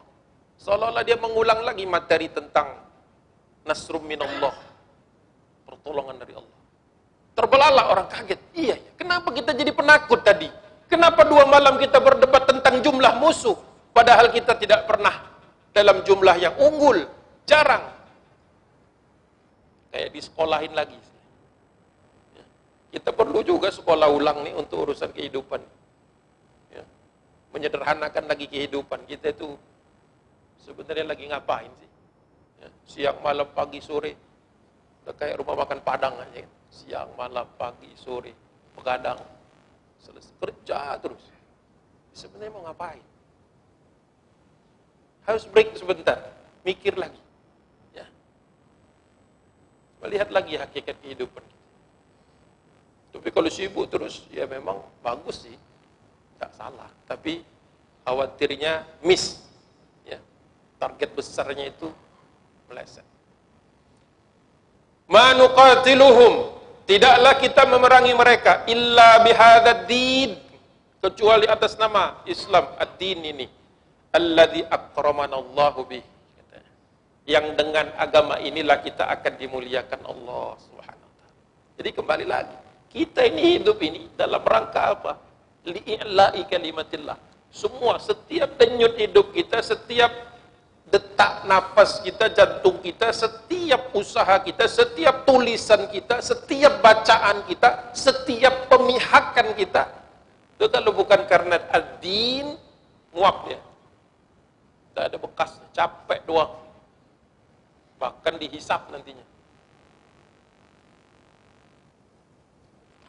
Seolah-olah 0.61 1.03
dia 1.03 1.19
mengulang 1.19 1.65
lagi 1.65 1.89
materi 1.89 2.31
tentang 2.31 2.87
Nasrum 3.67 4.05
minallah. 4.07 4.55
Pertolongan 5.67 6.21
dari 6.21 6.37
Allah. 6.37 6.60
Terbelalak 7.41 7.87
orang 7.89 8.09
kaget. 8.13 8.37
Iya, 8.53 8.77
iya, 8.77 8.93
kenapa 9.01 9.33
kita 9.33 9.57
jadi 9.57 9.73
penakut 9.73 10.21
tadi? 10.21 10.53
Kenapa 10.93 11.25
dua 11.25 11.49
malam 11.49 11.81
kita 11.81 11.97
berdebat 11.97 12.45
tentang 12.45 12.85
jumlah 12.85 13.17
musuh? 13.17 13.57
Padahal 13.97 14.29
kita 14.29 14.61
tidak 14.61 14.85
pernah 14.85 15.25
dalam 15.73 16.05
jumlah 16.05 16.37
yang 16.37 16.53
unggul. 16.61 17.09
Jarang 17.49 17.81
kayak 19.89 20.13
di 20.13 20.21
sekolahin 20.21 20.77
lagi. 20.77 21.01
Ya. 22.37 22.45
Kita 22.93 23.11
perlu 23.17 23.41
juga 23.41 23.73
sekolah 23.73 24.13
ulang 24.13 24.45
nih 24.45 24.55
untuk 24.61 24.93
urusan 24.93 25.09
kehidupan. 25.09 25.65
Ya. 26.77 26.85
Menyederhanakan 27.57 28.29
lagi 28.29 28.53
kehidupan 28.53 29.09
kita 29.09 29.33
itu 29.33 29.57
sebenarnya 30.61 31.09
lagi 31.09 31.25
ngapain 31.25 31.73
sih? 31.73 31.91
Ya. 32.61 32.69
Siang, 32.85 33.19
malam, 33.25 33.49
pagi, 33.51 33.81
sore, 33.81 34.13
udah 35.05 35.15
kayak 35.17 35.41
rumah 35.41 35.65
makan 35.65 35.81
Padang 35.81 36.17
aja. 36.21 36.45
Siang, 36.71 37.11
malam, 37.19 37.47
pagi, 37.59 37.91
sore, 37.99 38.31
begadang, 38.79 39.19
selesai 39.99 40.35
kerja 40.39 40.97
terus. 41.03 41.25
Sebenarnya 42.15 42.53
mau 42.55 42.63
ngapain? 42.67 43.03
Harus 45.27 45.45
break 45.51 45.75
sebentar, 45.75 46.19
mikir 46.63 46.95
lagi. 46.95 47.31
Melihat 50.01 50.33
lagi 50.33 50.57
hakikat 50.57 50.97
kehidupan. 51.05 51.45
Tapi 53.13 53.29
kalau 53.29 53.51
sibuk 53.53 53.85
terus, 53.93 54.25
ya 54.33 54.49
memang 54.49 54.81
bagus 55.05 55.45
sih. 55.45 55.57
Tidak 56.37 56.53
salah. 56.57 56.89
Tapi 57.05 57.45
khawatirnya 58.09 59.05
miss. 59.05 59.45
Ya. 60.09 60.17
Target 60.81 61.13
besarnya 61.13 61.69
itu 61.69 61.93
meleset. 62.73 63.05
Manuqatiluhum. 65.11 66.55
Tidaklah 66.87 67.35
kita 67.43 67.67
memerangi 67.67 68.15
mereka. 68.15 68.63
Illa 68.71 69.19
bihadad 69.27 69.91
din. 69.91 70.39
Kecuali 71.03 71.51
atas 71.51 71.75
nama 71.75 72.23
Islam. 72.31 72.79
Ad-din 72.79 73.21
ini. 73.27 73.47
Alladhi 74.15 74.63
akramanallahu 74.71 75.83
bih. 75.91 76.05
Yang 77.27 77.59
dengan 77.59 77.91
agama 77.99 78.39
inilah 78.39 78.79
kita 78.83 79.07
akan 79.07 79.33
dimuliakan 79.39 80.01
Allah 80.03 80.59
subhanahu 80.67 81.11
wa. 81.15 81.29
Jadi 81.79 81.91
kembali 81.95 82.27
lagi 82.27 82.57
kita 82.91 83.23
ini 83.23 83.59
hidup 83.59 83.79
ini 83.87 84.11
dalam 84.19 84.43
rangka 84.43 84.99
apa? 84.99 85.13
Li'i'la'i 85.63 86.43
kalimatillah. 86.51 87.15
Semua, 87.51 88.03
setiap 88.03 88.59
denyut 88.59 88.99
hidup 88.99 89.31
kita, 89.31 89.63
setiap 89.63 90.11
detak 90.91 91.47
nafas 91.47 92.03
kita, 92.03 92.29
jantung 92.35 92.83
kita, 92.83 93.15
setiap 93.15 93.95
usaha 93.95 94.43
kita, 94.43 94.67
setiap 94.67 95.23
tulisan 95.23 95.87
kita, 95.89 96.19
setiap 96.19 96.83
bacaan 96.83 97.47
kita, 97.47 97.95
setiap 97.95 98.67
pemihakan 98.67 99.55
kita, 99.55 99.83
itu 100.59 100.67
kalau 100.67 100.93
bukan 100.93 101.25
karena 101.31 101.57
ad-din, 101.71 102.59
muap 103.15 103.47
ya. 103.49 103.61
Tidak 104.91 105.05
ada 105.15 105.19
bekas, 105.23 105.63
capek 105.71 106.21
doang. 106.27 106.59
Bahkan 108.03 108.35
dihisap 108.43 108.91
nantinya. 108.91 109.31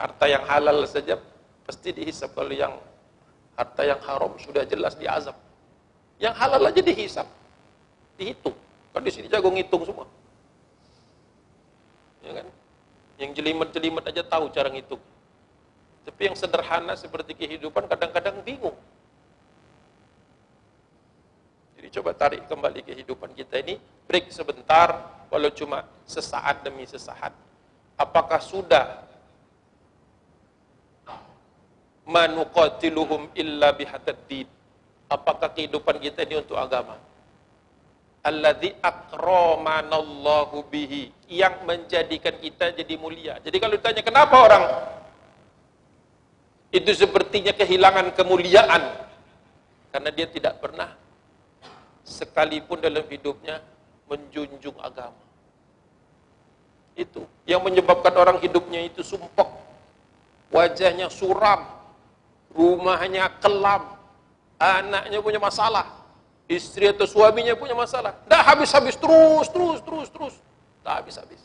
harta 0.02 0.26
yang 0.26 0.44
halal 0.50 0.82
saja 0.90 1.22
pasti 1.62 1.94
dihisap 1.94 2.34
kalau 2.34 2.50
yang 2.50 2.74
harta 3.54 3.86
yang 3.86 4.02
haram 4.02 4.34
sudah 4.42 4.66
jelas 4.66 4.98
diazab 4.98 5.38
yang 6.18 6.34
halal 6.34 6.66
aja 6.66 6.82
dihisap 6.82 7.30
dihitung 8.22 8.54
kan 8.92 9.02
di 9.02 9.12
sini 9.12 9.26
jago 9.32 9.50
ngitung 9.50 9.82
semua. 9.88 10.06
Ya 12.22 12.32
kan? 12.38 12.48
Yang 13.18 13.32
jelimet-jelimet 13.42 14.04
aja 14.06 14.22
tahu 14.22 14.52
cara 14.54 14.70
ngitung. 14.70 15.02
Tapi 16.06 16.22
yang 16.30 16.36
sederhana 16.38 16.94
seperti 16.94 17.34
kehidupan 17.34 17.88
kadang-kadang 17.88 18.44
bingung. 18.46 18.76
Jadi 21.80 21.88
coba 21.98 22.12
tarik 22.14 22.46
kembali 22.46 22.86
kehidupan 22.86 23.34
kita 23.34 23.58
ini 23.64 23.82
break 24.06 24.30
sebentar 24.30 25.02
walau 25.34 25.50
cuma 25.50 25.88
sesaat 26.06 26.62
demi 26.62 26.86
sesaat. 26.86 27.34
Apakah 27.98 28.38
sudah? 28.44 29.08
Manuqatiluhum 32.06 33.32
illa 33.40 33.72
bihataddin. 33.72 34.50
Apakah 35.08 35.54
kehidupan 35.54 36.02
kita 36.02 36.28
ini 36.28 36.44
untuk 36.44 36.60
agama? 36.60 37.00
Alladzi 38.22 38.74
akramanallahu 38.82 40.66
bihi. 40.70 41.10
Yang 41.32 41.56
menjadikan 41.66 42.36
kita 42.38 42.76
jadi 42.76 42.94
mulia. 43.00 43.40
Jadi 43.42 43.58
kalau 43.58 43.76
ditanya 43.78 44.04
kenapa 44.06 44.36
orang? 44.38 44.64
Itu 46.72 46.92
sepertinya 46.96 47.52
kehilangan 47.56 48.14
kemuliaan. 48.14 48.84
Karena 49.92 50.10
dia 50.12 50.28
tidak 50.30 50.64
pernah 50.64 50.96
sekalipun 52.06 52.80
dalam 52.80 53.04
hidupnya 53.08 53.60
menjunjung 54.12 54.76
agama. 54.84 55.16
Itu 56.96 57.24
yang 57.48 57.64
menyebabkan 57.64 58.12
orang 58.16 58.38
hidupnya 58.44 58.84
itu 58.84 59.00
sumpek, 59.00 59.48
wajahnya 60.52 61.08
suram, 61.08 61.64
rumahnya 62.52 63.32
kelam, 63.40 63.96
anaknya 64.60 65.24
punya 65.24 65.40
masalah, 65.40 65.88
istri 66.52 66.92
atau 66.92 67.08
suaminya 67.08 67.56
punya 67.56 67.72
masalah. 67.72 68.14
Dah 68.28 68.44
habis-habis 68.44 69.00
terus, 69.00 69.48
terus, 69.48 69.80
terus, 69.82 70.08
terus. 70.12 70.36
Dah 70.84 71.00
habis-habis. 71.00 71.40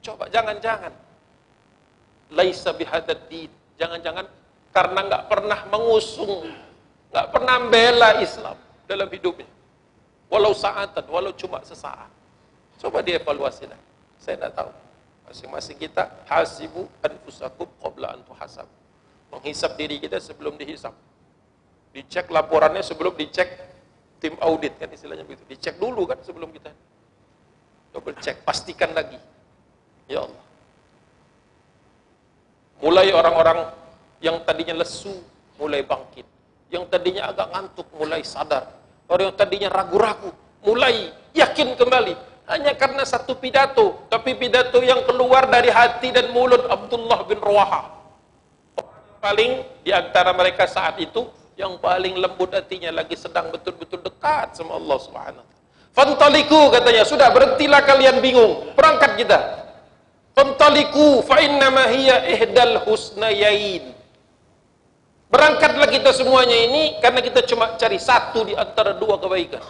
Coba 0.00 0.32
jangan-jangan. 0.32 0.92
Laisa 2.32 2.72
bihadad 2.72 3.20
din. 3.28 3.52
Jangan-jangan 3.76 4.26
karena 4.72 5.00
nggak 5.04 5.24
pernah 5.28 5.60
mengusung, 5.68 6.48
nggak 7.12 7.26
pernah 7.28 7.56
bela 7.68 8.10
Islam 8.24 8.56
dalam 8.88 9.08
hidupnya. 9.12 9.48
Walau 10.32 10.56
saatan, 10.56 11.04
walau 11.06 11.30
cuma 11.36 11.62
sesaat. 11.62 12.10
Coba 12.80 13.04
dievaluasi 13.04 13.68
lah. 13.68 13.78
Saya 14.18 14.40
tidak 14.40 14.52
tahu. 14.58 14.70
Masing-masing 15.28 15.76
kita 15.78 16.08
hasibu 16.26 16.88
anfusakum 17.04 17.68
qabla 17.78 18.14
an 18.14 18.20
tuhasabu 18.26 18.86
menghisap 19.36 19.74
diri 19.76 20.00
kita 20.00 20.16
sebelum 20.22 20.54
dihisap. 20.56 20.94
Dicek 21.92 22.28
laporannya 22.28 22.84
sebelum 22.84 23.16
dicek 23.16 23.48
tim 24.22 24.34
audit 24.40 24.74
kan 24.80 24.88
istilahnya 24.88 25.24
begitu. 25.26 25.44
Dicek 25.48 25.76
dulu 25.76 26.08
kan 26.08 26.18
sebelum 26.24 26.52
kita 26.52 26.72
double 27.92 28.16
check, 28.20 28.42
pastikan 28.44 28.92
lagi. 28.92 29.16
Ya 30.06 30.24
Allah. 30.24 30.44
Mulai 32.84 33.08
orang-orang 33.10 33.58
yang 34.20 34.40
tadinya 34.44 34.76
lesu 34.84 35.12
mulai 35.56 35.80
bangkit. 35.80 36.28
Yang 36.68 36.84
tadinya 36.92 37.32
agak 37.32 37.48
ngantuk 37.52 37.88
mulai 37.96 38.20
sadar. 38.20 38.68
Orang 39.08 39.32
yang 39.32 39.36
tadinya 39.38 39.68
ragu-ragu 39.72 40.30
mulai 40.66 41.14
yakin 41.32 41.72
kembali. 41.78 42.14
Hanya 42.46 42.78
karena 42.78 43.02
satu 43.02 43.34
pidato, 43.34 44.06
tapi 44.06 44.38
pidato 44.38 44.78
yang 44.78 45.02
keluar 45.02 45.50
dari 45.50 45.66
hati 45.66 46.14
dan 46.14 46.30
mulut 46.30 46.62
Abdullah 46.70 47.26
bin 47.26 47.42
Rawaha 47.42 47.96
paling 49.26 49.66
di 49.82 49.90
antara 49.90 50.30
mereka 50.30 50.70
saat 50.70 51.02
itu 51.02 51.26
yang 51.56 51.80
paling 51.80 52.20
lembut 52.20 52.52
hatinya 52.52 52.92
lagi 52.92 53.16
sedang 53.16 53.48
betul-betul 53.48 54.04
dekat 54.04 54.54
sama 54.54 54.76
Allah 54.76 54.98
Subhanahu 55.00 55.56
Fantaliku 55.96 56.68
katanya, 56.68 57.08
sudah 57.08 57.32
berhentilah 57.32 57.80
kalian 57.88 58.20
bingung, 58.20 58.68
berangkat 58.76 59.16
kita. 59.16 59.64
Fantaliku 60.36 61.24
fa 61.24 61.40
inna 61.40 61.72
ma 61.72 61.88
hiya 61.88 62.20
ihdal 62.36 62.84
husnayain. 62.84 63.96
Berangkatlah 65.32 65.88
kita 65.88 66.12
semuanya 66.12 66.52
ini 66.52 67.00
karena 67.00 67.24
kita 67.24 67.40
cuma 67.48 67.80
cari 67.80 67.96
satu 67.96 68.44
di 68.44 68.52
antara 68.52 68.92
dua 68.92 69.16
kebaikan. 69.16 69.64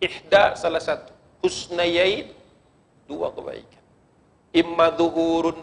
Ihda 0.00 0.56
salah 0.56 0.80
satu, 0.80 1.12
husnayain 1.44 2.32
dua 3.04 3.36
kebaikan. 3.36 3.84
Imma 4.56 4.96
zuhurun 4.96 5.60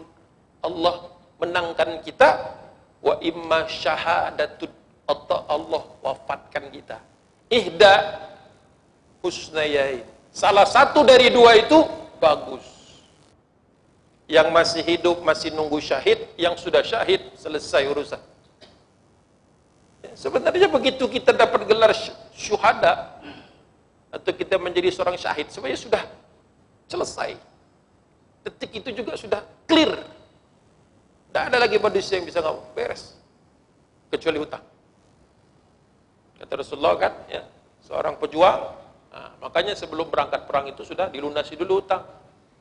Allah 0.62 1.10
menangkan 1.42 2.06
kita 2.06 2.54
wa 3.02 3.18
imma 3.18 3.66
syahadatun 3.66 4.70
atau 5.04 5.44
Allah 5.48 5.82
wafatkan 6.00 6.72
kita. 6.72 7.00
Ihda 7.52 8.20
husnayain 9.20 10.04
salah 10.32 10.66
satu 10.66 11.04
dari 11.04 11.30
dua 11.30 11.60
itu 11.60 11.84
bagus. 12.18 12.64
Yang 14.24 14.48
masih 14.56 14.82
hidup 14.82 15.20
masih 15.20 15.52
nunggu 15.52 15.76
syahid 15.84 16.24
yang 16.40 16.56
sudah 16.56 16.80
syahid 16.80 17.20
selesai 17.36 17.84
urusan. 17.84 18.20
Sebenarnya 20.16 20.68
begitu 20.70 21.04
kita 21.10 21.36
dapat 21.36 21.68
gelar 21.68 21.92
syuhada 22.32 23.20
atau 24.08 24.32
kita 24.32 24.56
menjadi 24.56 24.88
seorang 24.94 25.20
syahid 25.20 25.52
sebenarnya 25.52 25.80
sudah 25.80 26.02
selesai. 26.88 27.36
Detik 28.44 28.70
itu 28.80 29.04
juga 29.04 29.16
sudah 29.16 29.40
clear. 29.68 29.92
Tidak 31.28 31.44
ada 31.50 31.58
lagi 31.58 31.76
manusia 31.80 32.20
yang 32.20 32.28
bisa 32.28 32.38
ngomong, 32.44 32.62
beres. 32.76 33.16
Kecuali 34.12 34.38
hutang. 34.38 34.62
Kata 36.44 36.60
Rasulullah 36.60 36.92
kan, 37.00 37.24
ya, 37.24 37.40
seorang 37.80 38.20
pejuang, 38.20 38.60
nah, 39.08 39.32
makanya 39.40 39.72
sebelum 39.72 40.12
berangkat 40.12 40.44
perang 40.44 40.68
itu 40.68 40.84
sudah 40.84 41.08
dilunasi 41.08 41.56
dulu 41.56 41.80
hutang. 41.80 42.04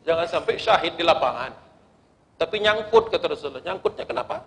Jangan 0.07 0.23
sampai 0.23 0.55
syahid 0.55 0.95
di 0.95 1.03
lapangan. 1.03 1.51
Tapi 2.39 2.63
nyangkut, 2.63 3.11
kata 3.11 3.27
Rasulullah. 3.27 3.59
Nyangkutnya 3.59 4.07
kenapa? 4.07 4.39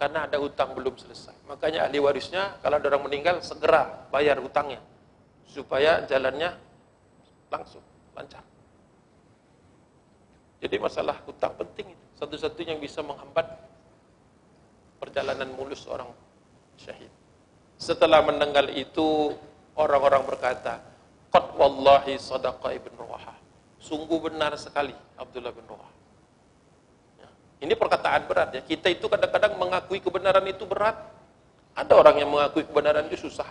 Karena 0.00 0.24
ada 0.24 0.40
hutang 0.40 0.72
belum 0.72 0.96
selesai. 0.96 1.36
Makanya 1.44 1.84
ahli 1.84 2.00
warisnya, 2.00 2.56
kalau 2.64 2.80
ada 2.80 2.88
orang 2.88 3.04
meninggal, 3.04 3.44
segera 3.44 4.08
bayar 4.08 4.40
hutangnya. 4.40 4.80
Supaya 5.44 6.08
jalannya 6.08 6.56
langsung, 7.52 7.84
lancar. 8.16 8.40
Jadi 10.64 10.76
masalah 10.80 11.20
hutang 11.28 11.52
penting. 11.60 11.92
Satu-satunya 12.16 12.72
yang 12.72 12.80
bisa 12.80 13.04
menghambat 13.04 13.52
perjalanan 14.96 15.52
mulus 15.52 15.84
orang 15.84 16.08
syahid. 16.80 17.12
Setelah 17.78 18.26
mendengar 18.26 18.66
itu, 18.74 19.38
orang-orang 19.78 20.26
berkata, 20.26 20.82
Qad 21.30 21.54
wallahi 21.54 22.18
sadaqa 22.18 22.74
ibn 22.74 22.90
Ruwaha. 22.98 23.36
Sungguh 23.78 24.18
benar 24.18 24.58
sekali 24.58 24.96
Abdullah 25.14 25.54
bin 25.54 25.62
Ruwaha. 25.68 25.94
Ya. 27.22 27.28
Ini 27.62 27.78
perkataan 27.78 28.26
berat 28.26 28.58
ya. 28.58 28.60
Kita 28.64 28.90
itu 28.90 29.06
kadang-kadang 29.06 29.54
mengakui 29.54 30.02
kebenaran 30.02 30.42
itu 30.50 30.66
berat. 30.66 30.98
Ada 31.78 31.94
orang 31.94 32.18
yang 32.18 32.34
mengakui 32.34 32.66
kebenaran 32.66 33.06
itu 33.06 33.30
susah. 33.30 33.46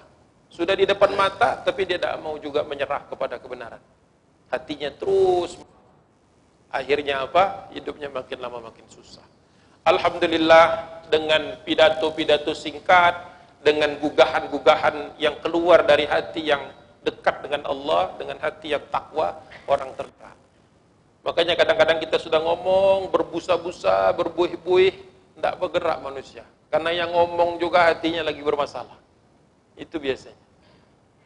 Sudah 0.51 0.75
di 0.75 0.83
depan 0.83 1.15
mata, 1.15 1.63
tapi 1.63 1.87
dia 1.87 1.95
tidak 1.95 2.19
mau 2.19 2.35
juga 2.41 2.65
menyerah 2.67 3.07
kepada 3.07 3.39
kebenaran. 3.39 3.79
Hatinya 4.51 4.91
terus. 4.91 5.55
Akhirnya 6.67 7.23
apa? 7.23 7.71
Hidupnya 7.71 8.11
makin 8.11 8.43
lama 8.43 8.67
makin 8.67 8.83
susah. 8.91 9.23
Alhamdulillah 9.87 10.65
dengan 11.07 11.63
pidato-pidato 11.63 12.51
singkat, 12.51 13.15
dengan 13.67 13.99
gugahan-gugahan 13.99 15.19
yang 15.19 15.35
keluar 15.43 15.83
dari 15.83 16.07
hati 16.07 16.47
yang 16.47 16.71
dekat 17.03 17.43
dengan 17.43 17.67
Allah, 17.67 18.15
dengan 18.15 18.39
hati 18.39 18.71
yang 18.71 18.83
takwa, 18.87 19.43
orang 19.67 19.91
tergerak. 19.99 20.39
Makanya 21.27 21.59
kadang-kadang 21.59 21.99
kita 21.99 22.15
sudah 22.15 22.39
ngomong, 22.39 23.11
berbusa-busa, 23.11 24.15
berbuih-buih, 24.15 24.95
tidak 25.35 25.53
bergerak 25.59 25.99
manusia. 25.99 26.47
Karena 26.71 26.95
yang 26.95 27.11
ngomong 27.11 27.59
juga 27.59 27.91
hatinya 27.91 28.23
lagi 28.23 28.39
bermasalah. 28.39 28.95
Itu 29.75 29.99
biasanya. 29.99 30.47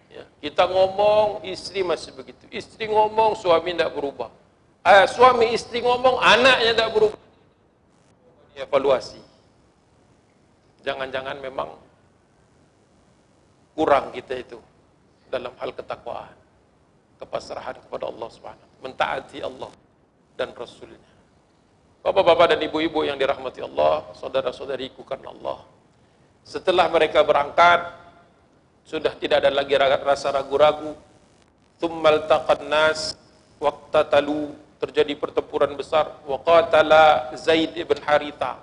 Ya, 0.10 0.26
kita 0.42 0.66
ngomong, 0.66 1.46
istri 1.46 1.86
masih 1.86 2.18
begitu. 2.18 2.42
Istri 2.50 2.90
ngomong, 2.90 3.38
suami 3.38 3.78
tidak 3.78 3.94
berubah. 3.94 4.34
Eh, 4.82 5.06
suami 5.06 5.54
istri 5.54 5.86
ngomong, 5.86 6.18
anaknya 6.18 6.74
tidak 6.74 6.90
berubah. 6.90 7.22
Evaluasi. 8.58 9.22
Jangan-jangan 10.82 11.38
memang 11.38 11.78
kurang 13.82 14.14
kita 14.14 14.38
itu 14.38 14.62
dalam 15.26 15.58
hal 15.58 15.74
ketakwaan, 15.74 16.38
kepasrahan 17.18 17.82
kepada 17.82 18.06
Allah 18.14 18.30
Subhanahu 18.30 18.70
mentaati 18.86 19.42
Allah 19.42 19.74
dan 20.38 20.54
Rasulnya. 20.54 21.10
Bapak-bapak 22.06 22.54
dan 22.54 22.62
ibu-ibu 22.62 23.02
yang 23.02 23.18
dirahmati 23.18 23.66
Allah, 23.66 24.06
saudara-saudariku 24.14 25.02
karena 25.02 25.34
Allah. 25.34 25.66
Setelah 26.46 26.94
mereka 26.94 27.26
berangkat, 27.26 27.90
sudah 28.86 29.18
tidak 29.18 29.42
ada 29.42 29.50
lagi 29.50 29.74
rasa 29.78 30.30
ragu-ragu. 30.30 30.94
Thummal 31.82 32.30
taqan 32.30 32.70
nas 32.70 33.18
waqtatalu 33.58 34.54
terjadi 34.78 35.18
pertempuran 35.18 35.74
besar 35.74 36.22
wa 36.30 36.38
qatala 36.38 37.34
Zaid 37.34 37.74
ibn 37.74 37.98
Haritha 38.06 38.62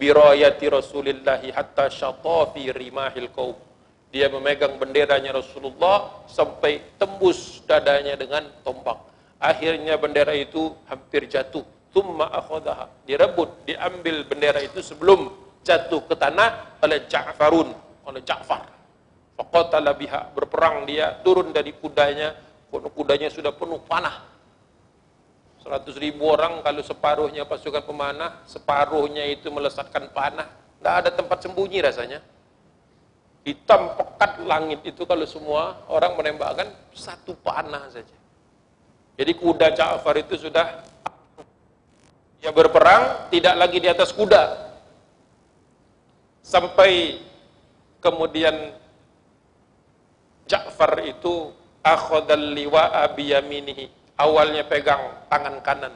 birayati 0.00 0.64
Rasulillah 0.72 1.44
hatta 1.52 1.92
syata 1.92 2.56
fi 2.56 2.72
rimahil 2.72 3.28
qaum. 3.36 3.68
Dia 4.10 4.26
memegang 4.26 4.74
benderanya 4.74 5.38
Rasulullah 5.38 6.26
sampai 6.26 6.82
tembus 6.98 7.62
dadanya 7.62 8.18
dengan 8.18 8.42
tombak. 8.66 8.98
Akhirnya 9.38 9.94
bendera 9.96 10.34
itu 10.34 10.74
hampir 10.90 11.30
jatuh. 11.30 11.62
Thumma 11.94 12.26
akhadaha. 12.30 12.90
Direbut, 13.06 13.66
diambil 13.66 14.22
bendera 14.26 14.62
itu 14.62 14.82
sebelum 14.82 15.30
jatuh 15.62 16.02
ke 16.06 16.14
tanah 16.18 16.78
oleh 16.82 17.06
Ja'farun, 17.06 17.70
oleh 18.06 18.22
Ja'far. 18.22 18.66
Faqatala 19.38 19.94
biha, 19.94 20.30
berperang 20.34 20.86
dia, 20.86 21.18
turun 21.22 21.50
dari 21.54 21.74
kudanya, 21.74 22.34
kudanya 22.70 23.30
sudah 23.30 23.54
penuh 23.54 23.82
panah. 23.86 24.26
100 25.60 25.86
ribu 26.00 26.24
orang 26.30 26.64
kalau 26.64 26.80
separuhnya 26.80 27.44
pasukan 27.44 27.84
pemanah, 27.84 28.42
separuhnya 28.48 29.28
itu 29.28 29.52
melesatkan 29.52 30.08
panah. 30.10 30.48
Tidak 30.80 30.94
ada 31.04 31.10
tempat 31.12 31.44
sembunyi 31.44 31.84
rasanya. 31.84 32.24
Hitam 33.40 33.96
pekat 33.96 34.44
langit 34.44 34.84
itu 34.84 35.08
kalau 35.08 35.24
semua 35.24 35.80
orang 35.88 36.12
menembakkan 36.12 36.68
satu 36.92 37.32
panah 37.40 37.88
saja. 37.88 38.16
Jadi 39.16 39.32
kuda 39.32 39.72
Ja'far 39.72 40.16
itu 40.20 40.36
sudah 40.36 40.84
ya 42.44 42.52
berperang 42.52 43.32
tidak 43.32 43.54
lagi 43.56 43.80
di 43.80 43.88
atas 43.88 44.12
kuda. 44.12 44.72
Sampai 46.44 47.20
kemudian 48.04 48.76
Ja'far 50.44 51.00
itu 51.04 51.52
akhadal 51.80 52.56
liwa'a 52.56 53.08
biyaminihi. 53.16 53.88
Awalnya 54.20 54.68
pegang 54.68 55.00
tangan 55.32 55.64
kanan. 55.64 55.94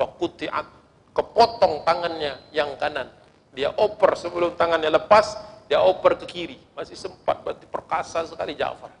Fakuti'at. 0.00 0.64
Kepotong 1.12 1.84
tangannya 1.84 2.40
yang 2.48 2.72
kanan. 2.80 3.12
Dia 3.52 3.68
oper 3.76 4.16
sebelum 4.16 4.56
tangannya 4.56 4.88
lepas, 4.88 5.36
dia 5.72 5.80
oper 5.80 6.20
ke 6.20 6.28
kiri. 6.28 6.60
Masih 6.76 7.00
sempat 7.00 7.40
berarti 7.40 7.64
perkasa 7.64 8.28
sekali 8.28 8.52
Ja'far. 8.52 8.92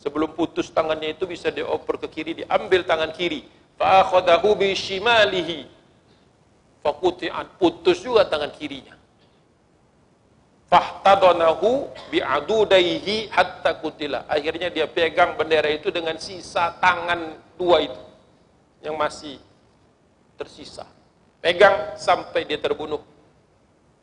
Sebelum 0.00 0.32
putus 0.32 0.72
tangannya 0.72 1.12
itu 1.12 1.28
bisa 1.28 1.52
dioper 1.52 2.00
ke 2.00 2.08
kiri, 2.08 2.32
diambil 2.40 2.80
tangan 2.88 3.12
kiri. 3.12 3.44
Fa'akhadahu 3.76 4.56
bishimalihi. 4.56 5.68
Fakuti'at. 6.80 7.60
Putus 7.60 8.00
juga 8.00 8.24
tangan 8.24 8.56
kirinya 8.56 8.96
fahtadonahu 10.72 11.92
bi'adudaihi 12.08 13.28
hatta 13.28 13.76
kutila. 13.76 14.24
Akhirnya 14.24 14.72
dia 14.72 14.88
pegang 14.88 15.36
bendera 15.36 15.68
itu 15.68 15.92
dengan 15.92 16.16
sisa 16.16 16.72
tangan 16.80 17.36
dua 17.60 17.84
itu 17.84 18.02
yang 18.80 18.96
masih 18.96 19.36
tersisa. 20.40 20.88
Pegang 21.44 21.92
sampai 22.00 22.48
dia 22.48 22.56
terbunuh. 22.56 23.04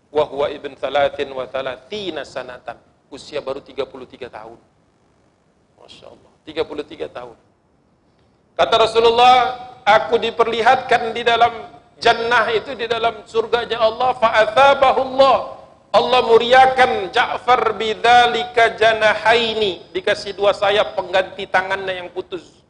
Wahwa 0.10 0.50
ibn 0.50 0.74
thalathin 0.74 1.30
wa 1.30 1.46
thalathina 1.46 2.26
sanatan. 2.26 2.78
Usia 3.14 3.42
baru 3.42 3.62
33 3.62 4.30
tahun. 4.30 4.60
Masya 5.78 6.06
Allah. 6.10 6.32
33 6.46 7.10
tahun. 7.10 7.38
Kata 8.58 8.76
Rasulullah, 8.76 9.36
aku 9.86 10.20
diperlihatkan 10.20 11.16
di 11.16 11.24
dalam 11.24 11.54
jannah 12.02 12.50
itu, 12.52 12.76
di 12.76 12.90
dalam 12.90 13.24
surganya 13.24 13.80
Allah, 13.80 14.12
fa'athabahullah 14.18 15.38
Allah 15.90 16.22
muriakan 16.22 17.10
Ja'far 17.10 17.74
bidzalika 17.74 18.78
janahaini 18.78 19.90
dikasih 19.90 20.38
dua 20.38 20.54
sayap 20.54 20.94
pengganti 20.94 21.50
tangannya 21.50 22.06
yang 22.06 22.10
putus 22.14 22.62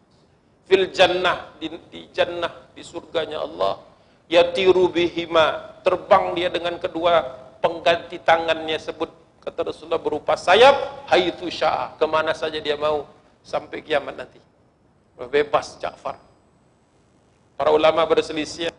fil 0.64 0.88
jannah 0.96 1.52
di, 1.60 1.68
di 1.92 2.08
jannah 2.16 2.72
di 2.72 2.80
surganya 2.80 3.44
Allah 3.44 3.76
yatiru 4.30 4.88
bihima 4.88 5.82
terbang 5.82 6.38
dia 6.38 6.48
dengan 6.54 6.78
kedua 6.78 7.26
pengganti 7.60 8.22
tangannya 8.22 8.78
sebut 8.78 9.10
kata 9.42 9.74
Rasulullah 9.74 10.00
berupa 10.00 10.38
sayap 10.38 11.10
haitsu 11.10 11.50
syaa 11.50 11.98
kemana 11.98 12.38
saja 12.38 12.62
dia 12.62 12.78
mau 12.78 13.10
sampai 13.44 13.82
kiamat 13.82 14.16
nanti. 14.16 14.40
Bebas 15.20 15.76
Ja'far. 15.84 16.16
Para 17.60 17.76
ulama 17.76 18.08
berselisih 18.08 18.72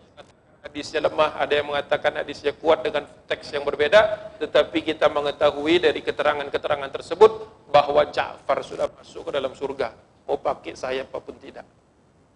hadisnya 0.64 1.04
lemah, 1.04 1.36
ada 1.36 1.52
yang 1.52 1.68
mengatakan 1.68 2.16
hadisnya 2.16 2.56
kuat 2.56 2.80
dengan 2.80 3.04
teks 3.28 3.52
yang 3.52 3.60
berbeda, 3.66 4.32
tetapi 4.40 4.80
kita 4.80 5.12
mengetahui 5.12 5.84
dari 5.84 6.00
keterangan-keterangan 6.00 6.88
tersebut 6.88 7.32
bahwa 7.68 8.08
Ja'far 8.08 8.64
sudah 8.64 8.88
masuk 8.88 9.28
ke 9.28 9.30
dalam 9.36 9.52
surga, 9.52 9.92
mau 10.24 10.40
pakai 10.40 10.72
sayap 10.72 11.12
apapun 11.12 11.36
tidak. 11.36 11.68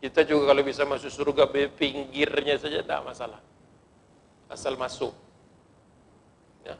Kita 0.04 0.20
juga 0.20 0.52
kalau 0.52 0.60
bisa 0.60 0.84
masuk 0.84 1.08
surga 1.08 1.48
pinggirnya 1.80 2.60
saja 2.60 2.84
tidak 2.84 3.00
masalah. 3.08 3.40
Asal 4.52 4.76
masuk. 4.76 5.16
Ya. 6.60 6.76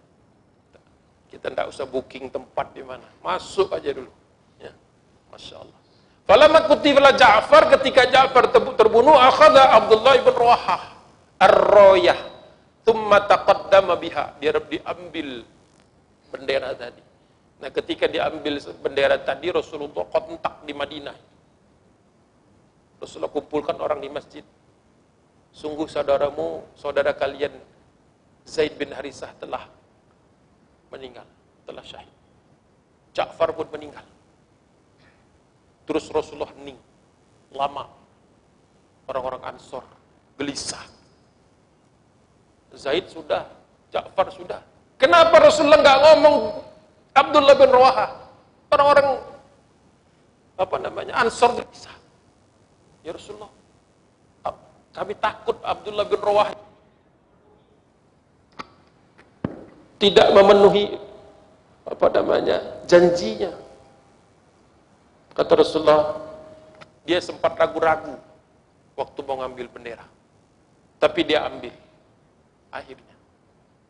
Kita 1.33 1.49
tidak 1.49 1.73
usah 1.73 1.89
booking 1.89 2.29
tempat 2.29 2.77
di 2.77 2.85
mana. 2.85 3.09
Masuk 3.25 3.73
aja 3.73 3.97
dulu. 3.97 4.13
Ya. 4.61 4.77
Masya 5.33 5.57
Allah. 5.57 5.79
Falamat 6.29 6.69
kutiflah 6.69 7.17
Ja'far 7.17 7.73
ketika 7.81 8.05
Ja'far 8.13 8.53
terbunuh 8.77 9.17
akhada 9.17 9.73
Abdullah 9.73 10.21
ibn 10.21 10.29
Rawahah 10.29 10.83
ar-royah 11.41 12.21
thumma 12.85 13.25
taqaddama 13.25 13.97
biha 13.97 14.37
dia 14.41 14.53
diambil 14.57 15.45
bendera 16.33 16.73
tadi 16.77 17.03
nah 17.61 17.69
ketika 17.69 18.09
diambil 18.09 18.57
bendera 18.81 19.17
tadi 19.21 19.53
Rasulullah 19.53 20.09
kontak 20.09 20.65
di 20.65 20.73
Madinah 20.73 21.34
Rasulullah 23.05 23.29
kumpulkan 23.29 23.77
orang 23.77 24.01
di 24.01 24.09
masjid 24.09 24.45
sungguh 25.53 25.85
saudaramu 25.85 26.65
saudara 26.73 27.13
kalian 27.13 27.53
Zaid 28.49 28.81
bin 28.81 28.91
Harisah 28.97 29.31
telah 29.37 29.69
meninggal 30.89 31.29
telah 31.69 31.85
syahid 31.85 32.11
Ja'far 33.13 33.53
pun 33.53 33.69
meninggal 33.77 34.05
terus 35.85 36.09
Rasulullah 36.09 36.51
hening 36.57 36.81
lama 37.53 37.87
orang-orang 39.07 39.55
Ansor 39.55 39.85
gelisah 40.41 40.95
Zaid 42.75 43.07
sudah, 43.07 43.47
Ja'far 43.95 44.29
sudah. 44.35 44.61
Kenapa 44.99 45.39
Rasulullah 45.39 45.79
nggak 45.79 45.99
ngomong 46.03 46.37
Abdullah 47.15 47.55
bin 47.55 47.71
Rawaha? 47.71 48.07
Orang-orang 48.75 49.09
apa 50.59 50.77
namanya 50.83 51.13
Ansor 51.23 51.55
bisa. 51.63 51.91
Ya 53.05 53.13
Rasulullah, 53.13 53.53
kami 54.97 55.13
takut 55.21 55.61
Abdullah 55.61 56.09
bin 56.09 56.17
Rawaha 56.25 56.57
tidak 60.01 60.29
memenuhi 60.37 60.97
apa 61.85 62.07
namanya 62.13 62.57
janjinya. 62.89 63.53
Kata 65.35 65.53
Rasulullah, 65.59 66.21
dia 67.05 67.19
sempat 67.19 67.59
ragu-ragu 67.59 68.17
waktu 68.95 69.19
mau 69.27 69.43
ngambil 69.43 69.67
bendera. 69.69 70.07
Tapi 71.01 71.21
dia 71.27 71.45
ambil. 71.45 71.75
Akhirnya 72.71 73.17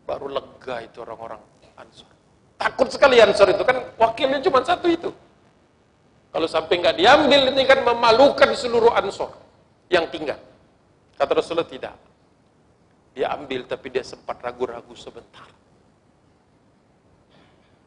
baru 0.04 0.28
lega 0.32 0.84
itu 0.84 1.00
orang-orang 1.00 1.40
Ansor. 1.74 2.08
Takut 2.56 2.88
sekali 2.88 3.18
Ansor 3.18 3.50
itu 3.50 3.62
kan 3.66 3.82
wakilnya 3.98 4.38
cuma 4.40 4.62
satu 4.62 4.86
itu. 4.88 5.10
Kalau 6.34 6.50
sampai 6.50 6.82
nggak 6.82 6.98
diambil 6.98 7.54
ini 7.54 7.62
kan 7.62 7.86
memalukan 7.86 8.50
seluruh 8.58 8.90
Ansor 8.90 9.30
yang 9.86 10.10
tinggal. 10.10 10.42
Kata 11.14 11.30
Rasulullah 11.30 11.70
tidak. 11.70 11.94
Dia 13.14 13.30
ambil 13.38 13.62
tapi 13.70 13.94
dia 13.94 14.02
sempat 14.02 14.42
ragu-ragu 14.42 14.90
sebentar. 14.98 15.46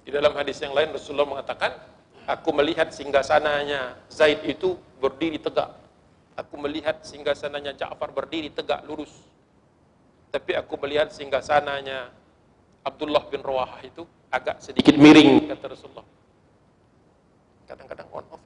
Di 0.08 0.16
dalam 0.16 0.32
hadis 0.39 0.64
yang 0.64 0.72
lain 0.72 0.95
Rasulullah 0.95 1.28
mengatakan, 1.28 1.76
aku 2.24 2.56
melihat 2.56 2.88
singgasananya 2.95 4.08
Zaid 4.08 4.39
itu 4.48 4.80
berdiri 5.04 5.43
tegak. 5.43 5.76
Aku 6.39 6.56
melihat 6.56 7.04
singgasananya 7.04 7.76
Ja'far 7.76 8.16
berdiri 8.16 8.48
tegak 8.48 8.88
lurus. 8.88 9.12
Tapi 10.32 10.56
aku 10.56 10.80
melihat 10.88 11.12
singgasananya 11.12 12.08
Abdullah 12.88 13.28
bin 13.28 13.43
Rawahah 13.43 13.84
itu 13.84 14.08
agak 14.32 14.64
sedikit 14.64 14.95
miring 14.95 15.52
kata 15.52 15.76
Rasulullah. 15.76 16.08
Kadang-kadang 17.68 18.07
on 18.15 18.26
off. 18.32 18.43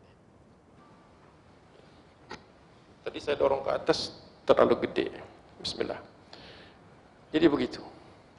Tadi 3.05 3.17
saya 3.21 3.37
dorong 3.37 3.61
ke 3.65 3.71
atas 3.73 4.17
terlalu 4.45 4.89
gede. 4.89 5.09
Bismillah. 5.61 6.01
Jadi 7.31 7.45
begitu. 7.47 7.81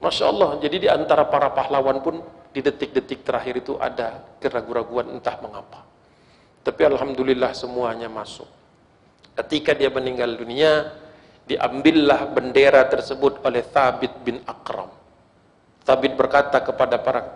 Masya 0.03 0.25
Allah. 0.27 0.51
Jadi 0.59 0.87
di 0.87 0.89
antara 0.91 1.27
para 1.27 1.55
pahlawan 1.55 2.03
pun 2.03 2.19
di 2.53 2.61
detik-detik 2.61 3.23
terakhir 3.25 3.63
itu 3.63 3.79
ada 3.79 4.23
keraguan-raguan 4.43 5.15
entah 5.15 5.39
mengapa. 5.39 5.87
Tapi 6.63 6.83
Alhamdulillah 6.87 7.55
semuanya 7.55 8.07
masuk. 8.07 8.47
Ketika 9.35 9.73
dia 9.73 9.89
meninggal 9.89 10.37
dunia, 10.37 10.93
diambillah 11.49 12.31
bendera 12.31 12.87
tersebut 12.87 13.43
oleh 13.43 13.65
Thabit 13.67 14.13
bin 14.23 14.39
Akram. 14.47 14.93
Thabit 15.83 16.15
berkata 16.15 16.63
kepada 16.63 17.01
para 17.03 17.27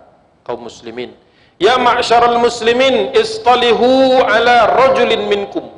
kaum 0.47 0.71
muslimin, 0.71 1.17
Ya 1.57 1.81
ma'syaral 1.81 2.37
muslimin, 2.37 3.17
istalihu 3.17 4.21
ala 4.21 4.69
rajulin 4.77 5.25
minkum. 5.25 5.73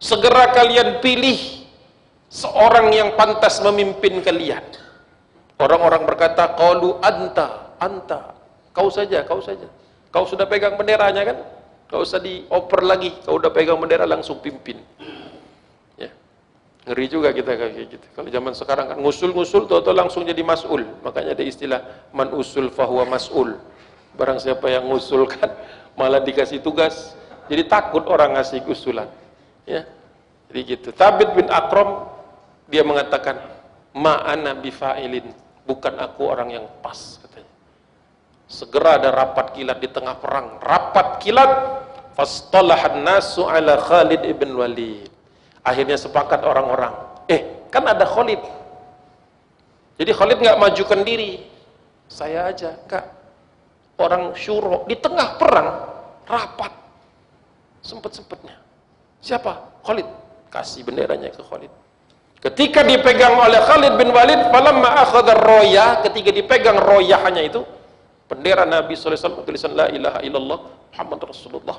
Segera 0.00 0.48
kalian 0.56 1.04
pilih 1.04 1.36
seorang 2.32 2.88
yang 2.96 3.12
pantas 3.12 3.60
memimpin 3.60 4.24
kalian. 4.24 4.64
Orang-orang 5.58 6.08
berkata, 6.08 6.56
qalu 6.56 6.96
anta, 7.04 7.76
anta. 7.76 8.32
Kau 8.72 8.88
saja, 8.88 9.26
kau 9.26 9.42
saja. 9.42 9.66
Kau 10.08 10.24
sudah 10.24 10.48
pegang 10.48 10.78
benderanya 10.78 11.20
kan? 11.26 11.36
Kau 11.90 12.04
usah 12.04 12.22
dioper 12.22 12.80
lagi. 12.84 13.12
Kau 13.26 13.36
udah 13.36 13.52
pegang 13.52 13.76
bendera 13.76 14.08
langsung 14.08 14.40
pimpin. 14.40 14.80
Ya. 16.00 16.08
Ngeri 16.88 17.06
juga 17.10 17.34
kita 17.34 17.58
kayak 17.58 17.72
gitu. 17.92 18.06
Kalau 18.16 18.28
zaman 18.30 18.52
sekarang 18.56 18.86
kan 18.94 18.96
ngusul-ngusul 19.02 19.68
atau 19.68 19.92
langsung 19.92 20.24
jadi 20.24 20.40
mas'ul. 20.40 20.84
Makanya 21.04 21.36
ada 21.36 21.44
istilah 21.44 21.80
man 22.14 22.32
usul 22.32 22.72
fahuwa 22.72 23.04
mas'ul. 23.08 23.56
Barang 24.16 24.38
siapa 24.40 24.70
yang 24.70 24.88
ngusulkan 24.88 25.50
malah 25.98 26.22
dikasih 26.22 26.62
tugas. 26.62 27.16
Jadi 27.48 27.64
takut 27.66 28.04
orang 28.08 28.36
ngasih 28.36 28.64
usulan. 28.68 29.08
Ya. 29.64 29.88
Jadi 30.48 30.60
gitu. 30.64 30.88
Tabit 30.92 31.32
bin 31.36 31.48
Akram 31.52 32.08
dia 32.68 32.84
mengatakan 32.84 33.40
ma'ana 33.96 34.56
bifa'ilin 34.56 35.32
bukan 35.64 35.94
aku 36.00 36.28
orang 36.28 36.48
yang 36.52 36.64
pas 36.80 37.20
katanya. 37.20 37.52
Segera 38.48 38.96
ada 38.96 39.12
rapat 39.12 39.52
kilat 39.52 39.80
di 39.80 39.88
tengah 39.92 40.16
perang. 40.16 40.56
Rapat 40.60 41.20
kilat 41.20 41.52
fastalahan 42.16 43.04
nasu 43.04 43.44
ala 43.44 43.76
Khalid 43.76 44.24
ibn 44.24 44.56
Walid. 44.56 45.08
Akhirnya 45.60 46.00
sepakat 46.00 46.40
orang-orang. 46.40 46.96
Eh, 47.28 47.68
kan 47.68 47.84
ada 47.84 48.08
Khalid. 48.08 48.40
Jadi 50.00 50.10
Khalid 50.16 50.38
nggak 50.40 50.56
majukan 50.56 51.00
diri. 51.04 51.44
Saya 52.08 52.48
aja, 52.48 52.72
Kak. 52.88 53.17
Orang 53.98 54.32
syuro 54.38 54.86
di 54.86 54.94
tengah 54.94 55.34
perang 55.36 55.68
rapat. 56.24 56.72
Sempet-sempetnya. 57.82 58.54
Siapa? 59.18 59.82
Khalid. 59.82 60.06
Kasih 60.48 60.86
benderanya 60.86 61.34
ke 61.34 61.42
Khalid. 61.42 61.72
Ketika 62.38 62.86
dipegang 62.86 63.34
oleh 63.34 63.58
Khalid 63.66 63.98
bin 63.98 64.14
Walid, 64.14 64.54
falamma 64.54 65.02
akhadha 65.02 65.34
roya, 65.34 65.98
ketika 66.06 66.30
dipegang 66.30 66.78
royahnya 66.78 67.42
itu, 67.42 67.66
bendera 68.30 68.62
Nabi 68.62 68.94
SAW 68.94 69.42
tulisan 69.42 69.74
la 69.74 69.90
ilaha 69.90 70.22
illallah 70.22 70.58
Muhammad 70.94 71.20
Rasulullah. 71.34 71.78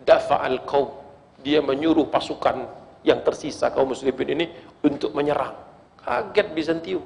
Dafa'al 0.00 0.64
kaum. 0.64 1.04
Dia 1.44 1.60
menyuruh 1.60 2.08
pasukan 2.08 2.64
yang 3.04 3.20
tersisa 3.20 3.68
kaum 3.68 3.92
muslimin 3.92 4.40
ini 4.40 4.46
untuk 4.80 5.12
menyerang. 5.12 5.52
Kaget 6.00 6.48
Bizantium. 6.56 7.04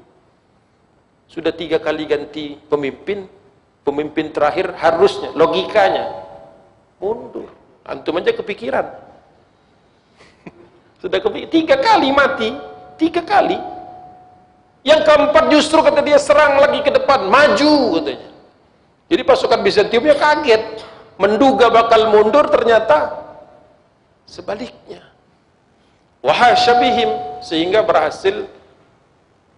Sudah 1.26 1.50
tiga 1.50 1.82
kali 1.82 2.06
ganti 2.06 2.54
pemimpin, 2.54 3.26
pemimpin 3.82 4.30
terakhir 4.30 4.76
harusnya, 4.76 5.32
logikanya 5.32 6.12
mundur. 7.00 7.48
Antum 7.80 8.20
aja 8.20 8.36
kepikiran 8.36 8.86
sudah 11.02 11.18
kepikiran, 11.18 11.50
tiga 11.50 11.76
kali 11.80 12.12
mati, 12.12 12.52
tiga 13.00 13.24
kali. 13.24 13.80
Yang 14.80 15.00
keempat 15.04 15.44
justru 15.52 15.78
kata 15.84 16.00
dia 16.00 16.16
serang 16.16 16.56
lagi 16.56 16.80
ke 16.80 16.88
depan, 16.88 17.28
maju 17.28 18.00
katanya. 18.00 18.30
Jadi 19.10 19.22
pasukan 19.26 19.60
Bizantiumnya 19.60 20.16
kaget, 20.16 20.86
menduga 21.18 21.68
bakal 21.68 22.14
mundur 22.14 22.46
ternyata 22.48 23.10
sebaliknya. 24.24 25.02
Wahasyabihim 26.22 27.42
sehingga 27.42 27.82
berhasil 27.82 28.46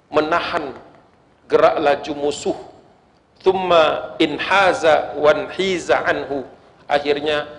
menahan 0.09 0.73
gerak 1.47 1.77
laju 1.79 2.13
musuh. 2.17 2.57
Thumma 3.43 4.15
inhaza 4.23 5.19
wanhiza 5.19 5.99
anhu. 6.07 6.47
Akhirnya 6.87 7.51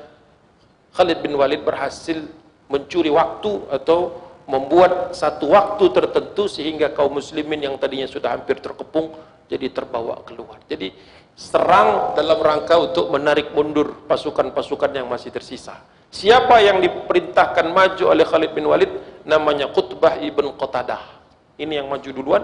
Khalid 0.96 1.20
bin 1.20 1.36
Walid 1.36 1.68
berhasil 1.68 2.24
mencuri 2.72 3.12
waktu 3.12 3.68
atau 3.68 4.24
membuat 4.48 5.16
satu 5.16 5.52
waktu 5.52 5.88
tertentu 5.92 6.52
sehingga 6.52 6.92
kaum 6.92 7.20
muslimin 7.20 7.64
yang 7.64 7.76
tadinya 7.80 8.08
sudah 8.08 8.36
hampir 8.36 8.60
terkepung 8.60 9.16
jadi 9.48 9.72
terbawa 9.72 10.24
keluar. 10.24 10.60
Jadi 10.68 10.92
serang 11.34 12.14
dalam 12.14 12.40
rangka 12.40 12.78
untuk 12.78 13.10
menarik 13.10 13.52
mundur 13.52 14.06
pasukan-pasukan 14.06 14.92
yang 14.94 15.08
masih 15.10 15.34
tersisa. 15.34 15.80
Siapa 16.14 16.62
yang 16.62 16.78
diperintahkan 16.78 17.74
maju 17.74 18.04
oleh 18.14 18.26
Khalid 18.28 18.52
bin 18.54 18.70
Walid 18.70 18.92
namanya 19.26 19.72
Qutbah 19.74 20.22
ibn 20.22 20.54
Qatadah. 20.54 21.02
Ini 21.58 21.82
yang 21.82 21.88
maju 21.90 22.10
duluan 22.14 22.44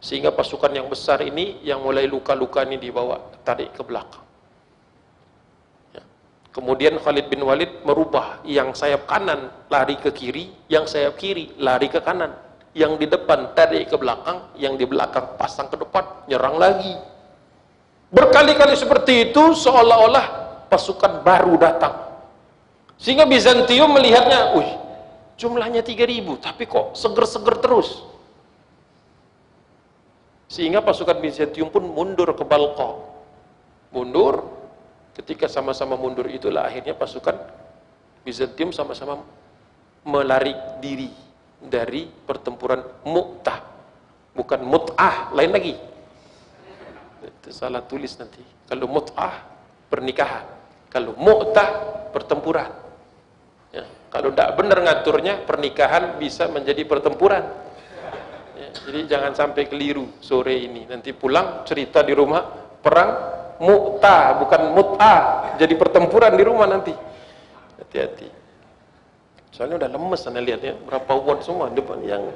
sehingga 0.00 0.30
pasukan 0.30 0.70
yang 0.70 0.86
besar 0.86 1.24
ini 1.24 1.60
yang 1.64 1.82
mulai 1.82 2.06
luka-luka 2.06 2.62
ini 2.64 2.76
dibawa 2.76 3.20
tarik 3.42 3.72
ke 3.74 3.82
belakang. 3.82 4.26
Kemudian 6.56 6.96
Khalid 6.96 7.28
bin 7.28 7.44
Walid 7.44 7.84
merubah 7.84 8.40
yang 8.48 8.72
sayap 8.72 9.04
kanan 9.04 9.52
lari 9.68 10.00
ke 10.00 10.08
kiri, 10.08 10.48
yang 10.72 10.88
sayap 10.88 11.20
kiri 11.20 11.52
lari 11.60 11.92
ke 11.92 12.00
kanan, 12.00 12.32
yang 12.72 12.96
di 12.96 13.04
depan 13.04 13.52
tarik 13.52 13.92
ke 13.92 13.96
belakang, 14.00 14.56
yang 14.56 14.72
di 14.80 14.88
belakang 14.88 15.36
pasang 15.36 15.68
ke 15.68 15.76
depan, 15.76 16.24
nyerang 16.24 16.56
lagi. 16.56 16.96
Berkali-kali 18.08 18.72
seperti 18.72 19.28
itu 19.28 19.52
seolah-olah 19.52 20.26
pasukan 20.72 21.20
baru 21.20 21.60
datang. 21.60 21.92
Sehingga 22.96 23.28
Bizantium 23.28 23.92
melihatnya, 23.92 24.56
"Wih, 24.56 24.70
jumlahnya 25.36 25.84
3000, 25.84 26.40
tapi 26.40 26.64
kok 26.64 26.96
seger-seger 26.96 27.60
terus." 27.60 28.00
Sehingga 30.46 30.82
pasukan 30.82 31.18
Bizantium 31.18 31.68
pun 31.70 31.82
mundur 31.86 32.30
ke 32.32 32.44
Balqa. 32.46 33.02
Mundur, 33.90 34.56
Ketika 35.16 35.48
sama-sama 35.48 35.96
mundur 35.96 36.28
itulah 36.28 36.68
akhirnya 36.68 36.92
pasukan 36.92 37.40
Bizantium 38.20 38.68
sama-sama 38.68 39.24
melari 40.04 40.52
diri 40.84 41.08
dari 41.56 42.04
pertempuran 42.04 42.84
Mu'tah. 43.08 43.64
Bukan 44.36 44.60
Mut'ah, 44.60 45.32
lain 45.32 45.56
lagi. 45.56 45.72
Itu 47.24 47.48
salah 47.48 47.80
tulis 47.80 48.12
nanti. 48.20 48.44
Kalau 48.68 48.84
Mut'ah, 48.92 49.40
pernikahan. 49.88 50.44
Kalau 50.92 51.16
Mu'tah, 51.16 51.68
pertempuran. 52.12 52.68
Ya. 53.72 53.88
Kalau 54.12 54.36
tidak 54.36 54.52
benar 54.60 54.84
ngaturnya, 54.84 55.48
pernikahan 55.48 56.20
bisa 56.20 56.44
menjadi 56.52 56.84
pertempuran. 56.84 57.40
Jadi 58.84 59.08
jangan 59.08 59.32
sampai 59.32 59.64
keliru 59.70 60.20
sore 60.20 60.58
ini. 60.58 60.84
Nanti 60.84 61.14
pulang 61.16 61.64
cerita 61.64 62.02
di 62.02 62.12
rumah, 62.12 62.42
perang 62.82 63.10
mu'ta 63.62 64.36
bukan 64.36 64.62
mut'a. 64.76 65.16
Jadi 65.56 65.74
pertempuran 65.78 66.36
di 66.36 66.44
rumah 66.44 66.66
nanti. 66.68 66.92
Hati-hati. 67.80 68.28
Soalnya 69.54 69.80
udah 69.80 69.88
lemes 69.88 70.20
anda 70.28 70.40
lihat 70.44 70.60
ya 70.60 70.76
berapa 70.76 71.16
watt 71.16 71.40
semua 71.40 71.72
depan 71.72 72.04
yang 72.04 72.28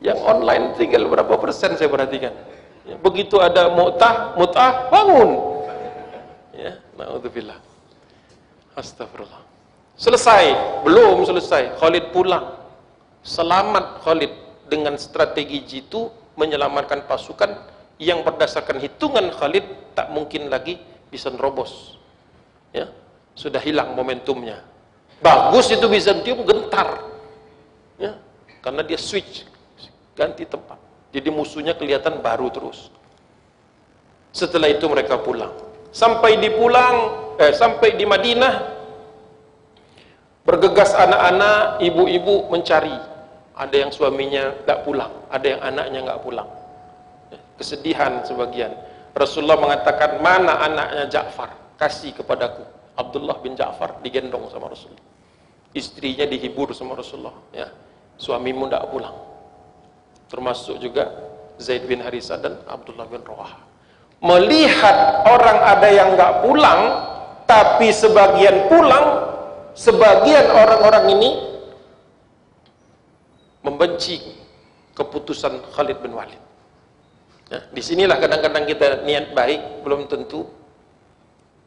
yang 0.00 0.16
online 0.24 0.72
tinggal 0.80 1.04
berapa 1.04 1.36
persen 1.36 1.76
saya 1.76 1.92
perhatikan. 1.92 2.32
Ya, 2.88 2.96
begitu 2.96 3.36
ada 3.42 3.68
mu'ta 3.68 4.32
mut'a 4.38 4.88
bangun. 4.88 5.30
Ya 6.56 6.80
naudzubillah. 6.96 7.60
Astagfirullah. 8.72 9.42
Selesai 10.00 10.44
belum 10.84 11.24
selesai. 11.28 11.76
Khalid 11.76 12.12
pulang. 12.12 12.56
Selamat 13.26 14.00
Khalid 14.06 14.45
dengan 14.66 14.98
strategi 14.98 15.62
jitu 15.64 16.10
menyelamatkan 16.36 17.06
pasukan 17.08 17.54
yang 17.96 18.20
berdasarkan 18.26 18.82
hitungan 18.82 19.32
Khalid 19.32 19.96
tak 19.96 20.12
mungkin 20.12 20.52
lagi 20.52 20.76
bisa 21.08 21.32
nerobos 21.32 21.96
ya 22.74 22.90
sudah 23.32 23.62
hilang 23.62 23.96
momentumnya 23.96 24.60
bagus 25.24 25.72
itu 25.72 25.86
Bizantium 25.88 26.44
gentar 26.44 27.00
ya 27.96 28.20
karena 28.60 28.84
dia 28.84 29.00
switch 29.00 29.46
ganti 30.16 30.48
tempat 30.48 30.86
Jadi 31.16 31.32
musuhnya 31.32 31.72
kelihatan 31.72 32.20
baru 32.20 32.52
terus. 32.52 32.92
Setelah 34.36 34.68
itu 34.68 34.84
mereka 34.84 35.16
pulang. 35.16 35.48
Sampai 35.88 36.36
di 36.36 36.52
pulang, 36.52 36.96
eh, 37.40 37.56
sampai 37.56 37.96
di 37.96 38.04
Madinah, 38.04 38.54
bergegas 40.44 40.92
anak-anak, 40.92 41.80
ibu-ibu 41.80 42.52
mencari. 42.52 43.15
Ada 43.56 43.88
yang 43.88 43.90
suaminya 43.90 44.52
tak 44.68 44.84
pulang, 44.84 45.08
ada 45.32 45.46
yang 45.48 45.60
anaknya 45.64 45.98
nggak 46.04 46.20
pulang. 46.20 46.48
Kesedihan 47.56 48.20
sebagian. 48.20 48.68
Rasulullah 49.16 49.56
mengatakan, 49.56 50.20
mana 50.20 50.60
anaknya 50.60 51.08
Ja'far? 51.08 51.56
Kasih 51.80 52.12
kepadaku. 52.12 52.60
Abdullah 53.00 53.40
bin 53.40 53.56
Ja'far 53.56 53.96
digendong 54.04 54.52
sama 54.52 54.68
Rasulullah. 54.68 55.00
Istrinya 55.72 56.28
dihibur 56.28 56.76
sama 56.76 57.00
Rasulullah. 57.00 57.32
Ya, 57.56 57.72
suamimu 58.20 58.68
tidak 58.68 58.92
pulang. 58.92 59.16
Termasuk 60.28 60.76
juga 60.84 61.16
Zaid 61.56 61.88
bin 61.88 62.04
Harisah 62.04 62.36
dan 62.36 62.60
Abdullah 62.68 63.08
bin 63.08 63.24
Rawah. 63.24 63.56
Melihat 64.20 65.24
orang 65.24 65.58
ada 65.64 65.88
yang 65.88 66.12
nggak 66.12 66.44
pulang, 66.44 66.80
tapi 67.48 67.88
sebagian 67.88 68.68
pulang, 68.68 69.32
sebagian 69.72 70.44
orang-orang 70.52 71.08
ini 71.16 71.55
membenci 73.66 74.22
keputusan 74.94 75.74
Khalid 75.74 75.98
bin 75.98 76.14
Walid. 76.14 76.38
Nah, 77.50 77.62
di 77.74 77.82
sinilah 77.82 78.22
kadang-kadang 78.22 78.64
kita 78.70 79.02
niat 79.02 79.34
baik 79.34 79.82
belum 79.82 80.06
tentu 80.06 80.46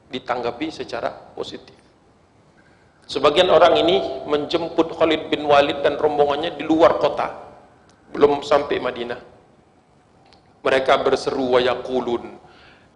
ditanggapi 0.07 0.71
secara 0.71 1.11
positif. 1.35 1.75
Sebagian 3.03 3.51
orang 3.51 3.75
ini 3.83 4.23
menjemput 4.23 4.95
Khalid 4.95 5.27
bin 5.27 5.43
Walid 5.43 5.83
dan 5.83 5.99
rombongannya 5.99 6.55
di 6.55 6.63
luar 6.63 6.97
kota, 7.03 7.35
belum 8.15 8.47
sampai 8.47 8.79
Madinah. 8.79 9.19
Mereka 10.59 10.93
berseru 11.03 11.55
wa 11.55 11.59
yaqulun, 11.63 12.37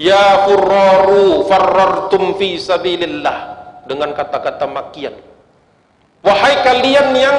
Ya 0.02 0.50
furraru 0.50 1.48
farrartum 1.48 2.36
fi 2.36 2.58
sabilillah 2.58 3.38
dengan 3.86 4.12
kata-kata 4.12 4.66
makian. 4.66 5.16
Wahai 6.26 6.66
kalian 6.66 7.08
yang 7.14 7.38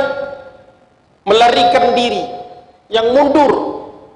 melarikan 1.25 1.97
diri, 1.97 2.25
yang 2.93 3.13
mundur 3.17 3.75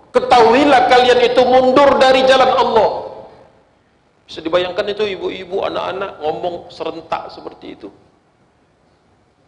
Ketahuilah 0.09 0.88
kalian 0.88 1.20
itu 1.20 1.42
mundur 1.44 2.00
dari 2.00 2.24
jalan 2.24 2.48
Allah. 2.48 2.90
Bisa 4.24 4.40
dibayangkan 4.40 4.88
itu 4.88 5.04
ibu-ibu, 5.04 5.64
anak-anak 5.64 6.20
ngomong 6.24 6.54
serentak 6.72 7.28
seperti 7.32 7.76
itu. 7.76 7.88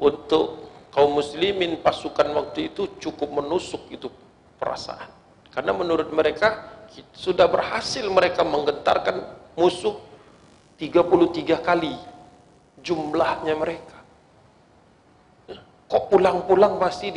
Untuk 0.01 0.69
kaum 0.93 1.17
muslimin 1.17 1.81
pasukan 1.81 2.29
waktu 2.37 2.73
itu 2.73 3.01
cukup 3.01 3.41
menusuk 3.41 3.89
itu 3.93 4.09
perasaan. 4.61 5.09
Karena 5.53 5.73
menurut 5.73 6.09
mereka 6.13 6.85
sudah 7.17 7.49
berhasil 7.49 8.05
mereka 8.09 8.45
menggentarkan 8.45 9.27
musuh 9.57 9.97
33 10.79 11.61
kali 11.61 11.93
jumlahnya 12.81 13.57
mereka. 13.57 13.99
Kok 15.91 16.05
pulang-pulang 16.09 16.79
pasti 16.81 17.11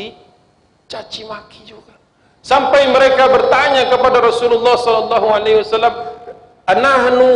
dicaci 0.85 1.25
maki 1.25 1.65
juga. 1.65 1.95
Sampai 2.43 2.91
mereka 2.91 3.31
bertanya 3.31 3.87
kepada 3.87 4.19
Rasulullah 4.19 4.75
sallallahu 4.75 5.27
alaihi 5.31 5.63
wasallam, 5.63 5.95
"Anahnu 6.67 7.29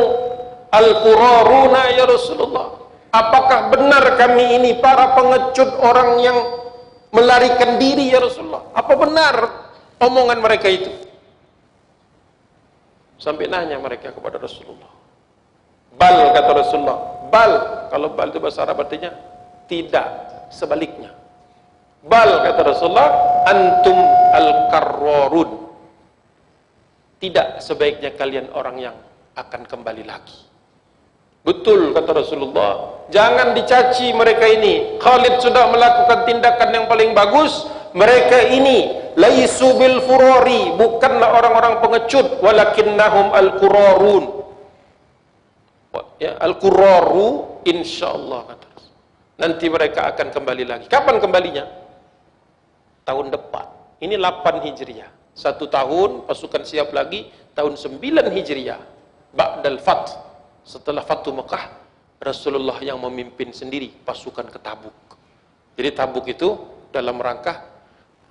al-quraruna 0.69 1.95
ya 1.95 2.05
Rasulullah?" 2.05 2.77
Apakah 3.07 3.71
benar 3.71 4.03
kami 4.19 4.59
ini 4.59 4.71
para 4.83 5.15
pengecut 5.15 5.79
orang 5.79 6.19
yang 6.19 6.37
melarikan 7.15 7.79
diri 7.79 8.11
ya 8.11 8.19
Rasulullah? 8.19 8.67
Apa 8.75 8.93
benar 8.99 9.35
omongan 10.03 10.37
mereka 10.43 10.67
itu? 10.67 10.91
Sampai 13.17 13.49
nanya 13.49 13.79
mereka 13.81 14.13
kepada 14.13 14.37
Rasulullah. 14.37 14.91
Bal 15.97 16.35
kata 16.35 16.51
Rasulullah. 16.53 16.99
Bal 17.33 17.51
kalau 17.89 18.13
bal 18.13 18.29
itu 18.29 18.37
bahasa 18.37 18.61
Arab 18.61 18.85
artinya 18.85 19.09
tidak, 19.65 20.05
sebaliknya. 20.53 21.16
Bal 22.05 22.45
kata 22.45 22.61
Rasulullah, 22.61 23.09
antum 23.47 23.97
al-karrarun. 24.33 25.49
Tidak 27.17 27.57
sebaiknya 27.57 28.13
kalian 28.13 28.53
orang 28.53 28.77
yang 28.77 28.95
akan 29.33 29.65
kembali 29.65 30.05
lagi. 30.05 30.45
Betul 31.41 31.95
kata 31.95 32.11
Rasulullah. 32.13 33.05
Jangan 33.09 33.55
dicaci 33.55 34.11
mereka 34.11 34.45
ini. 34.45 34.99
Khalid 34.99 35.39
sudah 35.39 35.71
melakukan 35.71 36.27
tindakan 36.27 36.69
yang 36.75 36.85
paling 36.91 37.15
bagus. 37.15 37.65
Mereka 37.95 38.51
ini 38.53 38.93
laisu 39.17 39.73
bil 39.79 40.03
furori, 40.05 40.77
bukanlah 40.77 41.33
orang-orang 41.33 41.81
pengecut, 41.81 42.43
walakinnahum 42.45 43.33
al-qurarun. 43.33 44.23
Ya, 46.21 46.37
al-quraru 46.37 47.61
insyaallah 47.65 48.53
kata 48.53 48.67
Nanti 49.37 49.65
mereka 49.69 50.13
akan 50.13 50.33
kembali 50.33 50.63
lagi. 50.65 50.85
Kapan 50.89 51.21
kembalinya? 51.21 51.65
Tahun 53.07 53.31
depan. 53.31 53.63
Ini 54.03 54.19
8 54.19 54.67
Hijriah. 54.67 55.07
Satu 55.31 55.71
tahun 55.71 56.27
pasukan 56.27 56.67
siap 56.67 56.91
lagi 56.91 57.31
tahun 57.55 57.79
9 57.79 58.03
Hijriah. 58.35 58.81
Ba'dal 59.31 59.79
Fat. 59.79 60.11
Setelah 60.67 60.99
Fatu 61.07 61.31
Mekah, 61.31 61.71
Rasulullah 62.19 62.75
yang 62.83 62.99
memimpin 62.99 63.55
sendiri 63.55 63.87
pasukan 64.03 64.51
ke 64.51 64.59
Tabuk. 64.59 65.15
Jadi 65.79 65.89
Tabuk 65.95 66.27
itu 66.27 66.59
dalam 66.91 67.15
rangka 67.23 67.63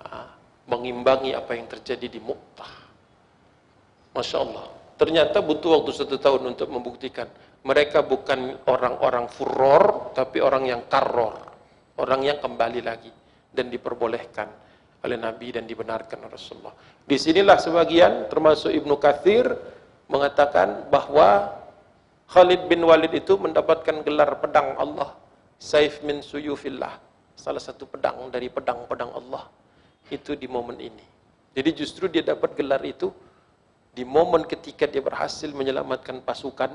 uh, 0.05 0.29
mengimbangi 0.69 1.33
apa 1.33 1.57
yang 1.57 1.65
terjadi 1.65 2.05
di 2.05 2.21
Mu'tah. 2.21 2.85
Masya 4.13 4.37
Allah. 4.37 4.65
Ternyata 5.01 5.41
butuh 5.41 5.81
waktu 5.81 5.91
satu 5.97 6.21
tahun 6.21 6.53
untuk 6.53 6.69
membuktikan 6.69 7.25
mereka 7.65 8.05
bukan 8.05 8.61
orang-orang 8.69 9.25
furor, 9.33 10.13
tapi 10.13 10.37
orang 10.41 10.69
yang 10.69 10.81
karor. 10.85 11.33
Orang 11.97 12.21
yang 12.21 12.37
kembali 12.37 12.81
lagi 12.85 13.09
dan 13.49 13.73
diperbolehkan 13.73 14.66
oleh 15.05 15.17
Nabi 15.17 15.53
dan 15.53 15.69
dibenarkan 15.69 16.25
oleh 16.25 16.33
Rasulullah. 16.33 16.73
Di 17.05 17.15
sinilah 17.15 17.57
sebagian 17.61 18.27
termasuk 18.27 18.73
Ibnu 18.73 18.97
Katsir 18.97 19.45
mengatakan 20.09 20.89
bahwa 20.89 21.53
Khalid 22.27 22.67
bin 22.67 22.83
Walid 22.83 23.13
itu 23.15 23.39
mendapatkan 23.39 24.03
gelar 24.03 24.39
pedang 24.43 24.75
Allah, 24.75 25.15
Saif 25.55 26.03
min 26.03 26.19
suyufillah, 26.19 26.99
salah 27.39 27.63
satu 27.63 27.87
pedang 27.87 28.27
dari 28.27 28.51
pedang-pedang 28.51 29.15
Allah 29.15 29.47
itu 30.11 30.35
di 30.35 30.47
momen 30.49 30.79
ini. 30.79 31.05
Jadi 31.55 31.69
justru 31.73 32.11
dia 32.11 32.21
dapat 32.21 32.53
gelar 32.55 32.83
itu 32.83 33.09
di 33.95 34.03
momen 34.05 34.45
ketika 34.45 34.85
dia 34.85 35.01
berhasil 35.01 35.49
menyelamatkan 35.49 36.21
pasukan 36.21 36.69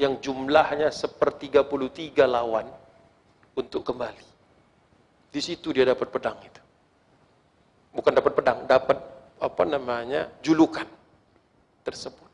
yang 0.00 0.20
jumlahnya 0.22 0.92
sepertiga 0.92 1.64
puluh 1.64 1.88
tiga 1.92 2.28
lawan 2.28 2.68
untuk 3.56 3.84
kembali. 3.84 4.28
Di 5.32 5.40
situ 5.42 5.72
dia 5.74 5.84
dapat 5.84 6.08
pedang 6.08 6.38
itu 6.40 6.62
bukan 7.96 8.12
dapat 8.12 8.32
pedang, 8.36 8.68
dapat 8.68 9.00
apa 9.40 9.62
namanya 9.64 10.28
julukan 10.44 10.84
tersebut. 11.80 12.28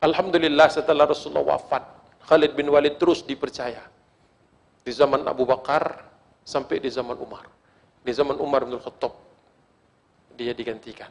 Alhamdulillah 0.00 0.72
setelah 0.72 1.04
Rasulullah 1.04 1.56
wafat, 1.56 1.84
Khalid 2.24 2.56
bin 2.56 2.72
Walid 2.72 2.96
terus 2.96 3.20
dipercaya. 3.20 3.84
Di 4.80 4.92
zaman 4.94 5.28
Abu 5.28 5.44
Bakar 5.44 6.08
sampai 6.40 6.80
di 6.80 6.88
zaman 6.88 7.20
Umar. 7.20 7.44
Di 8.00 8.12
zaman 8.14 8.38
Umar 8.40 8.64
bin 8.64 8.80
Khattab 8.80 9.12
dia 10.36 10.56
digantikan. 10.56 11.10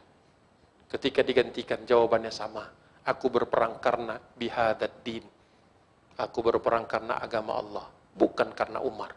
Ketika 0.90 1.22
digantikan 1.22 1.86
jawabannya 1.86 2.32
sama. 2.34 2.66
Aku 3.06 3.30
berperang 3.30 3.78
karena 3.78 4.18
bihadat 4.18 5.06
din. 5.06 5.22
Aku 6.18 6.42
berperang 6.42 6.90
karena 6.90 7.22
agama 7.22 7.54
Allah, 7.54 7.86
bukan 8.18 8.50
karena 8.50 8.82
Umar. 8.82 9.14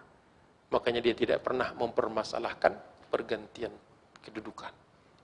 Makanya 0.69 1.01
dia 1.01 1.17
tidak 1.17 1.41
pernah 1.41 1.73
mempermasalahkan 1.73 2.77
pergantian 3.09 3.73
kedudukan. 4.25 4.71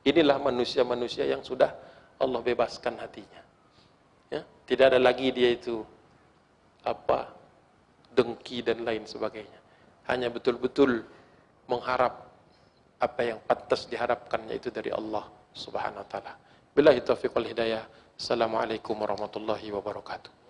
Inilah 0.06 0.38
manusia-manusia 0.38 1.26
yang 1.26 1.42
sudah 1.42 1.74
Allah 2.22 2.42
bebaskan 2.42 3.02
hatinya. 3.02 3.42
Ya, 4.30 4.42
tidak 4.70 4.94
ada 4.94 5.00
lagi 5.02 5.34
dia 5.34 5.54
itu 5.54 5.82
apa 6.86 7.34
dengki 8.14 8.62
dan 8.62 8.86
lain 8.86 9.04
sebagainya. 9.10 9.60
Hanya 10.06 10.30
betul-betul 10.30 11.02
mengharap 11.66 12.30
apa 13.02 13.22
yang 13.26 13.42
pantas 13.44 13.90
diharapkannya 13.90 14.56
itu 14.56 14.70
dari 14.70 14.94
Allah 14.94 15.26
Subhanahu 15.52 16.06
wa 16.06 16.08
taala. 16.08 16.34
Billahi 16.72 17.02
taufiq 17.02 17.34
wal 17.34 17.50
hidayah. 17.50 17.84
Assalamualaikum 18.16 18.96
warahmatullahi 18.96 19.68
wabarakatuh. 19.76 20.45